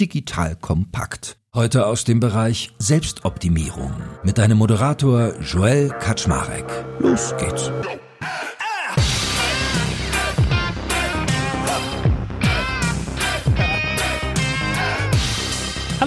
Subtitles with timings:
[0.00, 1.36] digital kompakt.
[1.54, 3.92] Heute aus dem Bereich Selbstoptimierung
[4.22, 6.64] mit deinem Moderator Joel Kaczmarek.
[7.00, 7.70] Los geht's.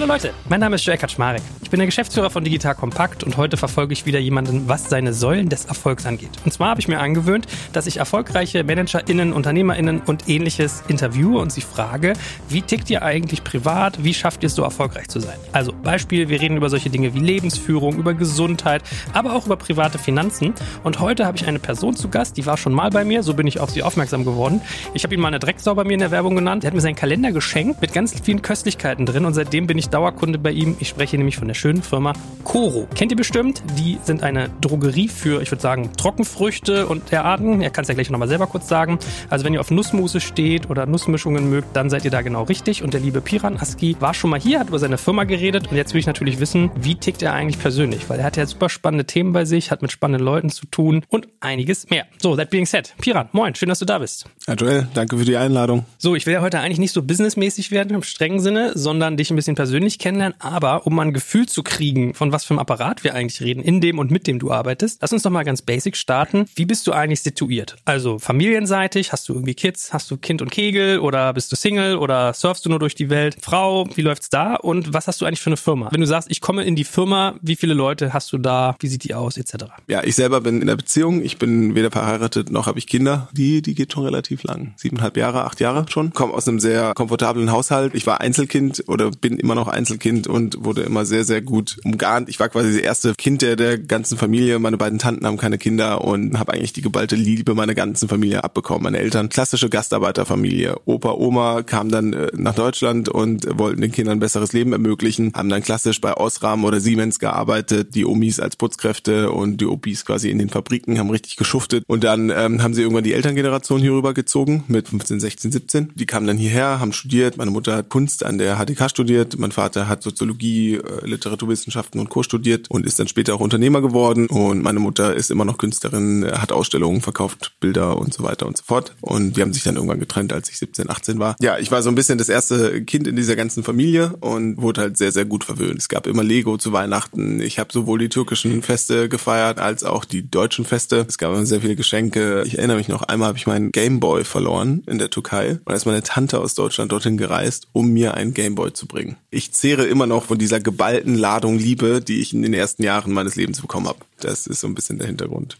[0.04, 1.40] Hallo Leute, mein Name ist Joel Kaczmarek.
[1.62, 5.14] Ich bin der Geschäftsführer von Digital Kompakt und heute verfolge ich wieder jemanden, was seine
[5.14, 6.28] Säulen des Erfolgs angeht.
[6.44, 11.52] Und zwar habe ich mir angewöhnt, dass ich erfolgreiche ManagerInnen, UnternehmerInnen und ähnliches interviewe und
[11.52, 12.12] sie frage,
[12.50, 15.38] wie tickt ihr eigentlich privat, wie schafft ihr es so erfolgreich zu sein?
[15.52, 18.82] Also Beispiel, wir reden über solche Dinge wie Lebensführung, über Gesundheit,
[19.14, 20.52] aber auch über private Finanzen.
[20.82, 23.32] Und heute habe ich eine Person zu Gast, die war schon mal bei mir, so
[23.32, 24.60] bin ich auf sie aufmerksam geworden.
[24.92, 26.62] Ich habe ihn mal eine Drecksau bei mir in der Werbung genannt.
[26.62, 29.93] Er hat mir seinen Kalender geschenkt mit ganz vielen Köstlichkeiten drin und seitdem bin ich
[29.94, 30.76] Dauerkunde bei ihm.
[30.80, 32.88] Ich spreche nämlich von der schönen Firma Coro.
[32.96, 33.62] Kennt ihr bestimmt?
[33.78, 37.62] Die sind eine Drogerie für, ich würde sagen, Trockenfrüchte und derarten.
[37.62, 38.98] Er kann es ja gleich nochmal selber kurz sagen.
[39.30, 42.82] Also wenn ihr auf Nussmuse steht oder Nussmischungen mögt, dann seid ihr da genau richtig.
[42.82, 45.76] Und der liebe Piran Aski war schon mal hier, hat über seine Firma geredet und
[45.76, 48.10] jetzt will ich natürlich wissen, wie tickt er eigentlich persönlich?
[48.10, 51.04] Weil er hat ja super spannende Themen bei sich, hat mit spannenden Leuten zu tun
[51.08, 52.06] und einiges mehr.
[52.20, 52.92] So, that being said.
[53.00, 54.26] Piran, moin, schön, dass du da bist.
[54.48, 55.84] Ja, Joel, danke für die Einladung.
[55.98, 59.30] So, ich will ja heute eigentlich nicht so businessmäßig werden im strengen Sinne, sondern dich
[59.30, 62.52] ein bisschen persönlich persönlich kennenlernen, aber um mal ein Gefühl zu kriegen, von was für
[62.52, 65.30] einem Apparat wir eigentlich reden, in dem und mit dem du arbeitest, lass uns doch
[65.30, 66.46] mal ganz basic starten.
[66.54, 67.76] Wie bist du eigentlich situiert?
[67.84, 71.96] Also familienseitig, hast du irgendwie Kids, hast du Kind und Kegel oder bist du Single
[71.96, 73.36] oder surfst du nur durch die Welt?
[73.42, 74.54] Frau, wie läuft's da?
[74.54, 75.88] Und was hast du eigentlich für eine Firma?
[75.90, 78.76] Wenn du sagst, ich komme in die Firma, wie viele Leute hast du da?
[78.80, 79.36] Wie sieht die aus?
[79.36, 79.66] Etc.
[79.86, 81.22] Ja, ich selber bin in der Beziehung.
[81.22, 83.28] Ich bin weder verheiratet noch habe ich Kinder.
[83.32, 84.72] Die, die geht schon relativ lang.
[84.76, 86.12] Siebeneinhalb Jahre, acht Jahre schon.
[86.14, 87.94] Komme aus einem sehr komfortablen Haushalt.
[87.94, 92.28] Ich war Einzelkind oder bin immer noch Einzelkind und wurde immer sehr, sehr gut umgarnt.
[92.28, 94.58] Ich war quasi das erste Kind der, der ganzen Familie.
[94.58, 98.44] Meine beiden Tanten haben keine Kinder und habe eigentlich die geballte Liebe meiner ganzen Familie
[98.44, 98.84] abbekommen.
[98.84, 100.76] Meine Eltern, klassische Gastarbeiterfamilie.
[100.84, 105.32] Opa, Oma kamen dann äh, nach Deutschland und wollten den Kindern ein besseres Leben ermöglichen,
[105.34, 110.04] haben dann klassisch bei Osram oder Siemens gearbeitet, die Omis als Putzkräfte und die Opis
[110.04, 111.84] quasi in den Fabriken, haben richtig geschuftet.
[111.86, 115.92] Und dann ähm, haben sie irgendwann die Elterngeneration hier rüber gezogen mit 15, 16, 17.
[115.94, 117.36] Die kamen dann hierher, haben studiert.
[117.36, 122.08] Meine Mutter hat Kunst an der HTK studiert, mein Vater hat Soziologie, äh, Literaturwissenschaften und
[122.08, 122.22] Co.
[122.22, 124.26] studiert und ist dann später auch Unternehmer geworden.
[124.26, 128.56] Und meine Mutter ist immer noch Künstlerin, hat Ausstellungen, verkauft Bilder und so weiter und
[128.56, 128.94] so fort.
[129.00, 131.36] Und die haben sich dann irgendwann getrennt, als ich 17, 18 war.
[131.40, 134.82] Ja, ich war so ein bisschen das erste Kind in dieser ganzen Familie und wurde
[134.82, 135.78] halt sehr, sehr gut verwöhnt.
[135.78, 137.40] Es gab immer Lego zu Weihnachten.
[137.40, 141.06] Ich habe sowohl die türkischen Feste gefeiert als auch die deutschen Feste.
[141.08, 142.42] Es gab immer sehr viele Geschenke.
[142.46, 145.74] Ich erinnere mich noch, einmal habe ich meinen Gameboy verloren in der Türkei und da
[145.74, 149.16] ist meine Tante aus Deutschland dorthin gereist, um mir einen Gameboy zu bringen.
[149.30, 153.12] Ich zehre immer noch von dieser geballten Ladung Liebe, die ich in den ersten Jahren
[153.12, 154.00] meines Lebens bekommen habe.
[154.20, 155.58] Das ist so ein bisschen der Hintergrund.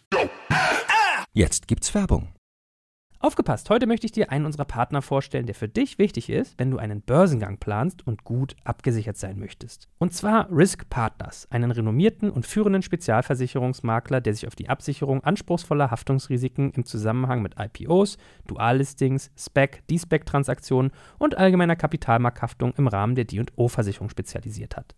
[1.32, 2.28] Jetzt gibt's Werbung.
[3.24, 6.70] Aufgepasst, heute möchte ich dir einen unserer Partner vorstellen, der für dich wichtig ist, wenn
[6.70, 9.88] du einen Börsengang planst und gut abgesichert sein möchtest.
[9.96, 15.90] Und zwar Risk Partners, einen renommierten und führenden Spezialversicherungsmakler, der sich auf die Absicherung anspruchsvoller
[15.90, 24.10] Haftungsrisiken im Zusammenhang mit IPOs, Duallistings, SPEC, D-SPEC-Transaktionen und allgemeiner Kapitalmarkthaftung im Rahmen der D&O-Versicherung
[24.10, 24.94] spezialisiert hat.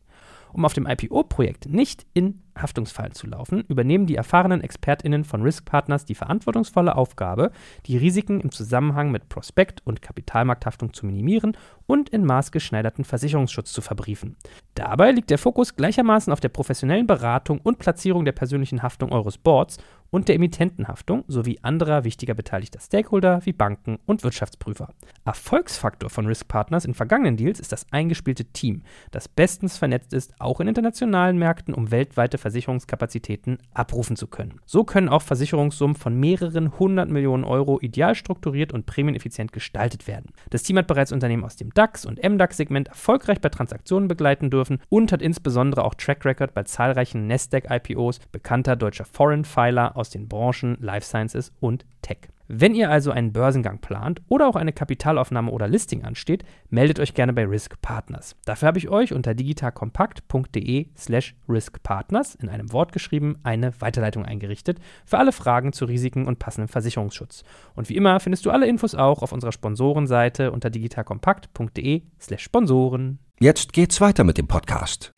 [0.52, 5.64] Um auf dem IPO-Projekt nicht in Haftungsfallen zu laufen, übernehmen die erfahrenen ExpertInnen von Risk
[5.64, 7.52] Partners die verantwortungsvolle Aufgabe,
[7.86, 11.56] die Risiken im Zusammenhang mit Prospekt- und Kapitalmarkthaftung zu minimieren
[11.86, 14.36] und in maßgeschneiderten Versicherungsschutz zu verbriefen.
[14.74, 19.38] Dabei liegt der Fokus gleichermaßen auf der professionellen Beratung und Platzierung der persönlichen Haftung eures
[19.38, 19.78] Boards
[20.10, 24.92] und der Emittentenhaftung sowie anderer wichtiger beteiligter Stakeholder wie Banken und Wirtschaftsprüfer.
[25.24, 30.34] Erfolgsfaktor von Risk Partners in vergangenen Deals ist das eingespielte Team, das bestens vernetzt ist,
[30.38, 34.60] auch in internationalen Märkten, um weltweite Versicherungskapazitäten abrufen zu können.
[34.66, 40.30] So können auch Versicherungssummen von mehreren hundert Millionen Euro ideal strukturiert und prämieneffizient gestaltet werden.
[40.50, 44.78] Das Team hat bereits Unternehmen aus dem DAX und MDAX-Segment erfolgreich bei Transaktionen begleiten dürfen
[44.88, 50.28] und hat insbesondere auch Track Record bei zahlreichen Nasdaq-IPOs bekannter deutscher Foreign Filer aus den
[50.28, 52.28] Branchen Life Sciences und Tech.
[52.48, 57.14] Wenn ihr also einen Börsengang plant oder auch eine Kapitalaufnahme oder Listing ansteht, meldet euch
[57.14, 58.36] gerne bei Risk Partners.
[58.44, 64.78] Dafür habe ich euch unter digitalkompakt.de slash riskpartners in einem Wort geschrieben eine Weiterleitung eingerichtet
[65.04, 67.42] für alle Fragen zu Risiken und passendem Versicherungsschutz.
[67.74, 73.18] Und wie immer findest du alle Infos auch auf unserer Sponsorenseite unter digitalkompakt.de slash Sponsoren.
[73.40, 75.12] Jetzt geht's weiter mit dem Podcast.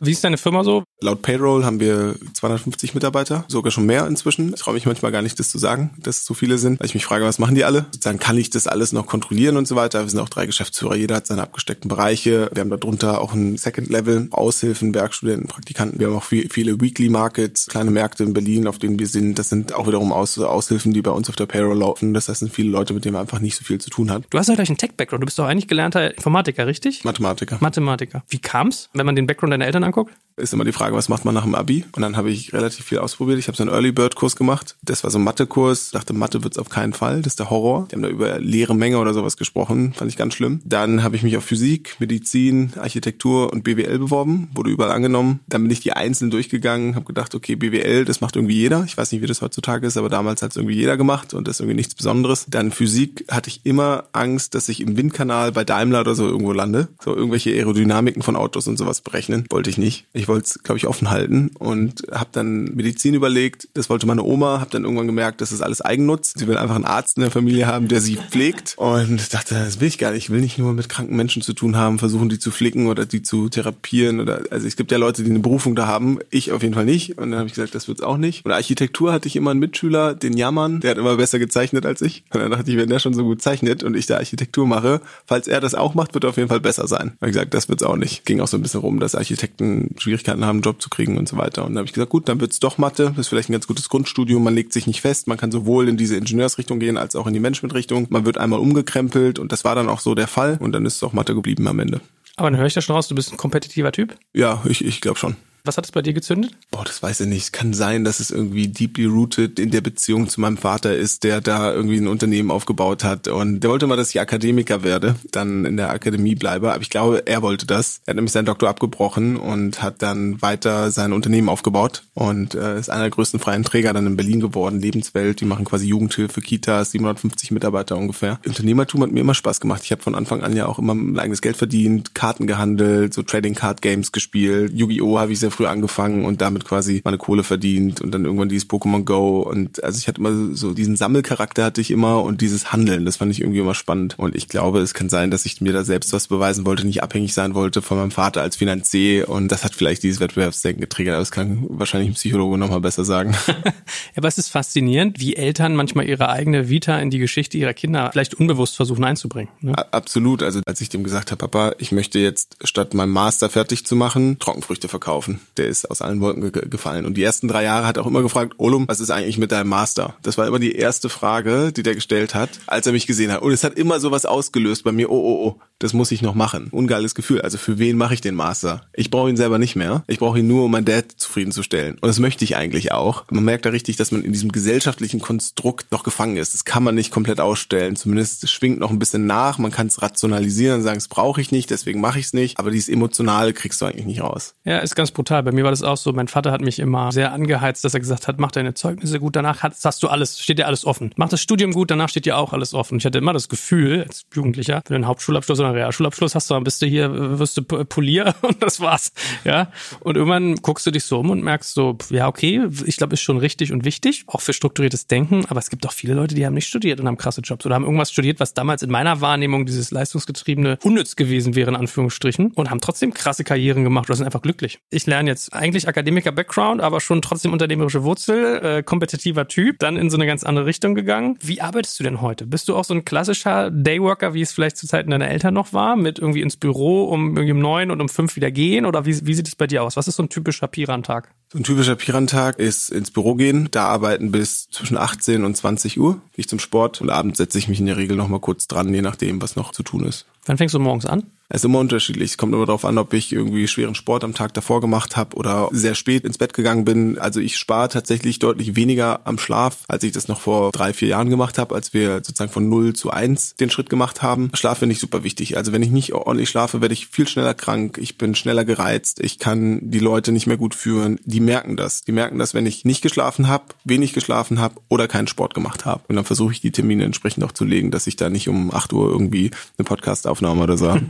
[0.00, 0.82] Wie ist deine Firma so?
[1.00, 4.52] Laut Payroll haben wir 250 Mitarbeiter, sogar schon mehr inzwischen.
[4.54, 6.86] Ich traue mich manchmal gar nicht, das zu sagen, dass es so viele sind, weil
[6.86, 7.86] ich mich frage, was machen die alle?
[7.92, 10.02] Sozusagen kann ich das alles noch kontrollieren und so weiter.
[10.02, 12.50] Wir sind auch drei Geschäftsführer, jeder hat seine abgesteckten Bereiche.
[12.52, 16.00] Wir haben darunter auch ein Second Level, Aushilfen, Werkstudenten, Praktikanten.
[16.00, 19.38] Wir haben auch viele Weekly Markets, kleine Märkte in Berlin, auf denen wir sind.
[19.38, 22.14] Das sind auch wiederum Aus Aushilfen, die bei uns auf der Payroll laufen.
[22.14, 24.24] Das heißt, sind viele Leute, mit denen man einfach nicht so viel zu tun hat.
[24.30, 25.22] Du hast ja gleich einen Tech-Background.
[25.22, 27.04] Du bist doch eigentlich gelernter Informatiker, richtig?
[27.04, 27.58] Mathematiker.
[27.60, 28.24] Mathematiker.
[28.28, 29.93] Wie kam's, wenn man den Background deiner Eltern anguckt?
[29.96, 30.18] anguckt?
[30.36, 31.84] Ist immer die Frage, was macht man nach dem Abi?
[31.92, 33.38] Und dann habe ich relativ viel ausprobiert.
[33.38, 34.76] Ich habe so einen Early Bird Kurs gemacht.
[34.82, 35.92] Das war so ein Mathe-Kurs.
[35.92, 37.22] Dachte, Mathe wird's auf keinen Fall.
[37.22, 37.86] Das ist der Horror.
[37.88, 39.92] Die haben da über leere Menge oder sowas gesprochen.
[39.92, 40.60] Fand ich ganz schlimm.
[40.64, 44.48] Dann habe ich mich auf Physik, Medizin, Architektur und BWL beworben.
[44.54, 45.38] Wurde überall angenommen.
[45.46, 46.96] Dann bin ich die einzeln durchgegangen.
[46.96, 48.82] Habe gedacht, okay, BWL, das macht irgendwie jeder.
[48.84, 51.56] Ich weiß nicht, wie das heutzutage ist, aber damals hat's irgendwie jeder gemacht und das
[51.56, 52.46] ist irgendwie nichts Besonderes.
[52.48, 56.52] Dann Physik hatte ich immer Angst, dass ich im Windkanal bei Daimler oder so irgendwo
[56.52, 56.88] lande.
[57.04, 59.44] So irgendwelche Aerodynamiken von Autos und sowas berechnen.
[59.50, 60.06] Wollte ich nicht.
[60.12, 63.68] Ich wollte es, glaube ich, offen halten und habe dann Medizin überlegt.
[63.74, 64.60] Das wollte meine Oma.
[64.60, 66.32] Habe dann irgendwann gemerkt, das ist alles Eigennutz.
[66.36, 68.74] Sie will einfach einen Arzt in der Familie haben, der sie pflegt.
[68.76, 70.24] Und dachte, das will ich gar nicht.
[70.24, 73.06] Ich will nicht nur mit kranken Menschen zu tun haben, versuchen die zu flicken oder
[73.06, 74.20] die zu therapieren.
[74.20, 76.18] Oder also es gibt ja Leute, die eine Berufung da haben.
[76.30, 77.18] Ich auf jeden Fall nicht.
[77.18, 78.44] Und dann habe ich gesagt, das wird's auch nicht.
[78.44, 80.80] Und Architektur hatte ich immer einen Mitschüler, den Jammern.
[80.80, 82.24] Der hat immer besser gezeichnet als ich.
[82.32, 85.00] Und dann dachte ich, wenn der schon so gut zeichnet und ich da Architektur mache,
[85.26, 87.16] falls er das auch macht, wird er auf jeden Fall besser sein.
[87.20, 88.24] Und ich gesagt, das wird's auch nicht.
[88.24, 91.28] Ging auch so ein bisschen rum, dass Architekten Schwierigkeiten haben, einen Job zu kriegen und
[91.28, 91.64] so weiter.
[91.64, 93.10] Und dann habe ich gesagt, gut, dann wird's doch Mathe.
[93.10, 94.42] Das ist vielleicht ein ganz gutes Grundstudium.
[94.42, 95.26] Man legt sich nicht fest.
[95.26, 98.06] Man kann sowohl in diese Ingenieursrichtung gehen als auch in die Managementrichtung.
[98.10, 100.56] Man wird einmal umgekrempelt und das war dann auch so der Fall.
[100.60, 102.00] Und dann ist es auch Mathe geblieben am Ende.
[102.36, 104.16] Aber dann höre ich da schon raus, du bist ein kompetitiver Typ?
[104.32, 105.36] Ja, ich, ich glaube schon.
[105.66, 106.54] Was hat es bei dir gezündet?
[106.70, 107.54] Boah, das weiß ich nicht.
[107.54, 111.40] Kann sein, dass es irgendwie deeply rooted in der Beziehung zu meinem Vater ist, der
[111.40, 113.28] da irgendwie ein Unternehmen aufgebaut hat.
[113.28, 116.70] Und der wollte mal, dass ich Akademiker werde, dann in der Akademie bleibe.
[116.74, 118.02] Aber ich glaube, er wollte das.
[118.04, 122.78] Er hat nämlich seinen Doktor abgebrochen und hat dann weiter sein Unternehmen aufgebaut und äh,
[122.78, 124.80] ist einer der größten freien Träger dann in Berlin geworden.
[124.80, 128.38] Lebenswelt, die machen quasi Jugendhilfe, Kitas, 750 Mitarbeiter ungefähr.
[128.46, 129.80] Unternehmertum hat mir immer Spaß gemacht.
[129.84, 133.22] Ich habe von Anfang an ja auch immer mein eigenes Geld verdient, Karten gehandelt, so
[133.22, 134.70] Trading Card Games gespielt.
[134.74, 135.18] Yu-Gi-Oh!
[135.18, 138.68] habe ich sehr früh angefangen und damit quasi meine Kohle verdient und dann irgendwann dieses
[138.68, 142.72] Pokémon Go und also ich hatte immer so diesen Sammelcharakter hatte ich immer und dieses
[142.72, 145.60] Handeln, das fand ich irgendwie immer spannend und ich glaube, es kann sein, dass ich
[145.60, 149.28] mir da selbst was beweisen wollte, nicht abhängig sein wollte von meinem Vater als Finanzier
[149.28, 153.04] und das hat vielleicht dieses Wettbewerbsdenken getriggert, aber das kann wahrscheinlich ein Psychologe nochmal besser
[153.04, 153.34] sagen.
[153.46, 153.72] ja,
[154.16, 158.10] aber es ist faszinierend, wie Eltern manchmal ihre eigene Vita in die Geschichte ihrer Kinder
[158.12, 159.50] vielleicht unbewusst versuchen einzubringen.
[159.60, 159.74] Ne?
[159.92, 163.86] Absolut, also als ich dem gesagt habe, Papa, ich möchte jetzt statt meinem Master fertig
[163.86, 165.40] zu machen, Trockenfrüchte verkaufen.
[165.56, 167.06] Der ist aus allen Wolken ge gefallen.
[167.06, 169.52] Und die ersten drei Jahre hat er auch immer gefragt, Olum, was ist eigentlich mit
[169.52, 170.14] deinem Master?
[170.22, 173.42] Das war immer die erste Frage, die der gestellt hat, als er mich gesehen hat.
[173.42, 176.34] Und es hat immer sowas ausgelöst bei mir, oh, oh, oh, das muss ich noch
[176.34, 176.68] machen.
[176.70, 177.42] Ungeiles Gefühl.
[177.42, 178.86] Also für wen mache ich den Master?
[178.94, 180.04] Ich brauche ihn selber nicht mehr.
[180.06, 181.96] Ich brauche ihn nur, um mein Dad zufriedenzustellen.
[182.00, 183.24] Und das möchte ich eigentlich auch.
[183.30, 186.54] Man merkt da richtig, dass man in diesem gesellschaftlichen Konstrukt noch gefangen ist.
[186.54, 187.96] Das kann man nicht komplett ausstellen.
[187.96, 189.58] Zumindest schwingt noch ein bisschen nach.
[189.58, 192.58] Man kann es rationalisieren und sagen, das brauche ich nicht, deswegen mache ich es nicht.
[192.58, 194.54] Aber dieses Emotionale kriegst du eigentlich nicht raus.
[194.64, 195.33] Ja, ist ganz brutal.
[195.42, 196.12] Bei mir war das auch so.
[196.12, 199.36] Mein Vater hat mich immer sehr angeheizt, dass er gesagt hat, mach deine Zeugnisse gut,
[199.36, 201.12] danach hast, hast du alles, steht dir alles offen.
[201.16, 202.98] Mach das Studium gut, danach steht dir auch alles offen.
[202.98, 206.50] Ich hatte immer das Gefühl, als Jugendlicher, wenn du einen Hauptschulabschluss oder einen Realschulabschluss hast,
[206.50, 209.12] dann bist du hier, wirst du Polier und das war's.
[209.44, 209.70] Ja.
[210.00, 213.22] Und irgendwann guckst du dich so um und merkst so, ja, okay, ich glaube, ist
[213.22, 216.46] schon richtig und wichtig, auch für strukturiertes Denken, aber es gibt auch viele Leute, die
[216.46, 219.20] haben nicht studiert und haben krasse Jobs oder haben irgendwas studiert, was damals in meiner
[219.20, 224.16] Wahrnehmung dieses leistungsgetriebene unnütz gewesen wäre, in Anführungsstrichen, und haben trotzdem krasse Karrieren gemacht oder
[224.16, 224.80] sind einfach glücklich.
[224.90, 230.10] Ich lerne jetzt eigentlich Akademiker-Background, aber schon trotzdem unternehmerische Wurzel, äh, kompetitiver Typ, dann in
[230.10, 231.38] so eine ganz andere Richtung gegangen.
[231.40, 232.46] Wie arbeitest du denn heute?
[232.46, 235.72] Bist du auch so ein klassischer Dayworker, wie es vielleicht zu Zeiten deiner Eltern noch
[235.72, 238.86] war, mit irgendwie ins Büro um irgendwie um neun und um fünf wieder gehen?
[238.86, 239.96] Oder wie, wie sieht es bei dir aus?
[239.96, 241.32] Was ist so ein typischer Piran-Tag?
[241.54, 246.00] So ein typischer Pirantag ist ins Büro gehen, da arbeiten bis zwischen 18 und 20
[246.00, 248.40] Uhr, gehe ich zum Sport und abends setze ich mich in der Regel noch mal
[248.40, 250.26] kurz dran, je nachdem, was noch zu tun ist.
[250.46, 251.22] Wann fängst du morgens an?
[251.48, 252.30] Es ist immer unterschiedlich.
[252.32, 255.36] Es kommt immer darauf an, ob ich irgendwie schweren Sport am Tag davor gemacht habe
[255.36, 257.18] oder sehr spät ins Bett gegangen bin.
[257.18, 261.08] Also ich spare tatsächlich deutlich weniger am Schlaf, als ich das noch vor drei, vier
[261.08, 264.50] Jahren gemacht habe, als wir sozusagen von 0 zu 1 den Schritt gemacht haben.
[264.54, 265.56] Schlaf finde ich super wichtig.
[265.58, 267.98] Also wenn ich nicht ordentlich schlafe, werde ich viel schneller krank.
[268.00, 269.20] Ich bin schneller gereizt.
[269.20, 271.20] Ich kann die Leute nicht mehr gut führen.
[271.24, 272.02] Die merken das.
[272.02, 275.84] Die merken das, wenn ich nicht geschlafen habe, wenig geschlafen habe oder keinen Sport gemacht
[275.84, 276.02] habe.
[276.08, 278.74] Und dann versuche ich die Termine entsprechend auch zu legen, dass ich da nicht um
[278.74, 281.06] 8 Uhr irgendwie eine Podcastaufnahme oder so habe.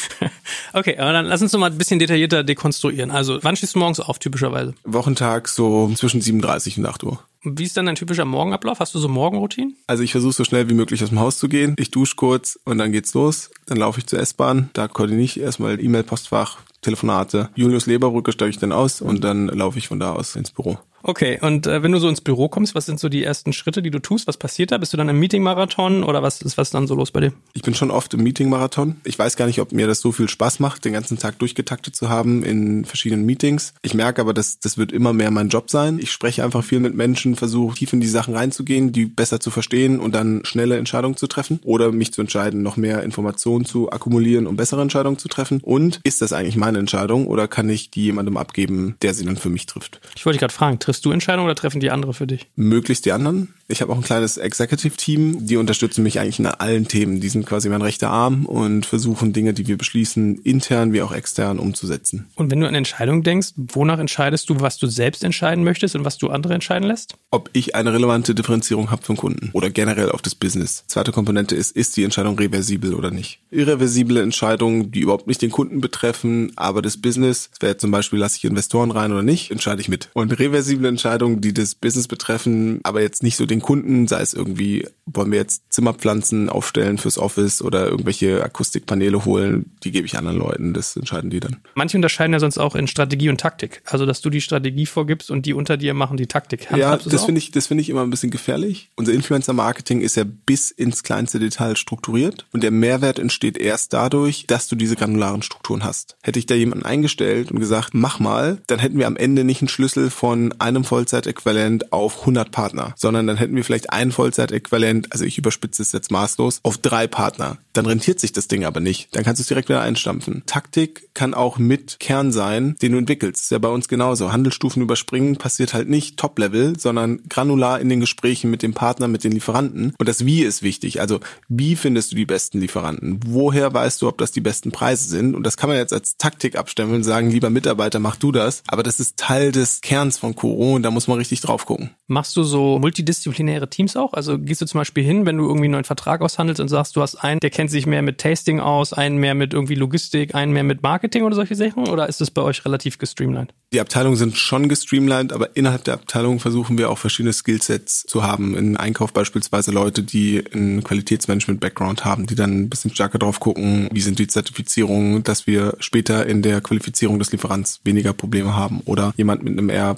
[0.72, 3.10] okay, aber dann lass uns noch mal ein bisschen detaillierter dekonstruieren.
[3.10, 4.74] Also, wann stehst du morgens auf, typischerweise?
[4.84, 7.18] Wochentag so zwischen 7.30 und 8 Uhr.
[7.44, 8.80] Wie ist dann dein typischer Morgenablauf?
[8.80, 9.76] Hast du so Morgenroutinen?
[9.86, 11.76] Also ich versuche so schnell wie möglich aus dem Haus zu gehen.
[11.78, 13.50] Ich dusche kurz und dann geht's los.
[13.66, 14.70] Dann laufe ich zur S-Bahn.
[14.72, 17.48] Da koordiniere ich erstmal E-Mail-Postfach, Telefonate.
[17.54, 20.78] Julius Leberbrücke steige ich dann aus und dann laufe ich von da aus ins Büro.
[21.06, 23.82] Okay, und äh, wenn du so ins Büro kommst, was sind so die ersten Schritte,
[23.82, 24.26] die du tust?
[24.26, 24.78] Was passiert da?
[24.78, 27.34] Bist du dann im Meeting-Marathon oder was ist was dann so los bei dir?
[27.52, 28.96] Ich bin schon oft im Meeting-Marathon.
[29.04, 31.94] Ich weiß gar nicht, ob mir das so viel Spaß macht, den ganzen Tag durchgetaktet
[31.94, 33.74] zu haben in verschiedenen Meetings.
[33.82, 35.98] Ich merke aber, dass das wird immer mehr mein Job sein.
[35.98, 39.50] Ich spreche einfach viel mit Menschen, versuche tief in die Sachen reinzugehen, die besser zu
[39.50, 43.92] verstehen und dann schnelle Entscheidungen zu treffen oder mich zu entscheiden, noch mehr Informationen zu
[43.92, 45.60] akkumulieren, um bessere Entscheidungen zu treffen.
[45.62, 49.36] Und ist das eigentlich meine Entscheidung oder kann ich die jemandem abgeben, der sie dann
[49.36, 50.00] für mich trifft?
[50.16, 52.46] Ich wollte gerade fragen, triffst du Entscheidungen oder treffen die andere für dich?
[52.56, 53.54] Möglichst die anderen.
[53.66, 57.20] Ich habe auch ein kleines Executive-Team, die unterstützen mich eigentlich in allen Themen.
[57.20, 61.12] Die sind quasi mein rechter Arm und versuchen Dinge, die wir beschließen, intern wie auch
[61.12, 62.26] extern umzusetzen.
[62.34, 66.04] Und wenn du an Entscheidungen denkst, wonach entscheidest du, was du selbst entscheiden möchtest und
[66.04, 67.14] was du andere entscheiden lässt?
[67.30, 70.84] Ob ich eine relevante Differenzierung habe den Kunden oder generell auf das Business.
[70.86, 73.40] Zweite Komponente ist, ist die Entscheidung reversibel oder nicht?
[73.50, 78.18] Irreversible Entscheidungen, die überhaupt nicht den Kunden betreffen, aber das Business, das wäre zum Beispiel,
[78.18, 80.10] lasse ich Investoren rein oder nicht, entscheide ich mit.
[80.12, 84.34] Und reversible Entscheidungen, die das Business betreffen, aber jetzt nicht so den Kunden, sei es
[84.34, 90.16] irgendwie, wollen wir jetzt Zimmerpflanzen aufstellen fürs Office oder irgendwelche Akustikpaneele holen, die gebe ich
[90.16, 91.58] anderen Leuten, das entscheiden die dann.
[91.74, 93.82] Manche unterscheiden ja sonst auch in Strategie und Taktik.
[93.84, 96.68] Also, dass du die Strategie vorgibst und die unter dir machen die Taktik.
[96.74, 98.90] Ja, das finde ich, das finde ich immer ein bisschen gefährlich.
[98.96, 104.46] Unser Influencer-Marketing ist ja bis ins kleinste Detail strukturiert und der Mehrwert entsteht erst dadurch,
[104.46, 106.16] dass du diese granularen Strukturen hast.
[106.22, 109.62] Hätte ich da jemanden eingestellt und gesagt, mach mal, dann hätten wir am Ende nicht
[109.62, 115.12] einen Schlüssel von einem Vollzeitäquivalent auf 100 Partner, sondern dann hätten wir vielleicht ein Vollzeitäquivalent,
[115.12, 117.58] also ich überspitze es jetzt maßlos, auf drei Partner.
[117.74, 119.08] Dann rentiert sich das Ding aber nicht.
[119.14, 120.42] Dann kannst du es direkt wieder einstampfen.
[120.46, 123.42] Taktik kann auch mit Kern sein, den du entwickelst.
[123.42, 124.32] ist ja bei uns genauso.
[124.32, 129.24] Handelsstufen überspringen passiert halt nicht Top-Level, sondern granular in den Gesprächen mit dem Partner, mit
[129.24, 129.94] den Lieferanten.
[129.98, 131.00] Und das Wie ist wichtig.
[131.00, 133.20] Also wie findest du die besten Lieferanten?
[133.26, 135.34] Woher weißt du, ob das die besten Preise sind?
[135.34, 138.62] Und das kann man jetzt als Taktik abstimmen und sagen, lieber Mitarbeiter, mach du das.
[138.68, 141.90] Aber das ist Teil des Kerns von Koro und da muss man richtig drauf gucken.
[142.06, 144.12] Machst du so multidisziplinäre Teams auch?
[144.12, 146.96] Also gehst du zum Beispiel hin, wenn du irgendwie einen neuen Vertrag aushandelst und sagst,
[146.96, 150.34] du hast einen, der kennt sich mehr mit Tasting aus, einen mehr mit irgendwie Logistik,
[150.34, 151.88] einen mehr mit Marketing oder solche Sachen?
[151.88, 153.52] Oder ist es bei euch relativ gestreamlined?
[153.72, 158.22] Die Abteilungen sind schon gestreamlined, aber innerhalb der Abteilung versuchen wir auch verschiedene Skillsets zu
[158.22, 158.56] haben.
[158.56, 163.88] In Einkauf beispielsweise Leute, die einen Qualitätsmanagement-Background haben, die dann ein bisschen stärker drauf gucken,
[163.90, 168.80] wie sind die Zertifizierungen, dass wir später in der Qualifizierung des Lieferants weniger Probleme haben.
[168.84, 169.94] Oder jemand mit einem eher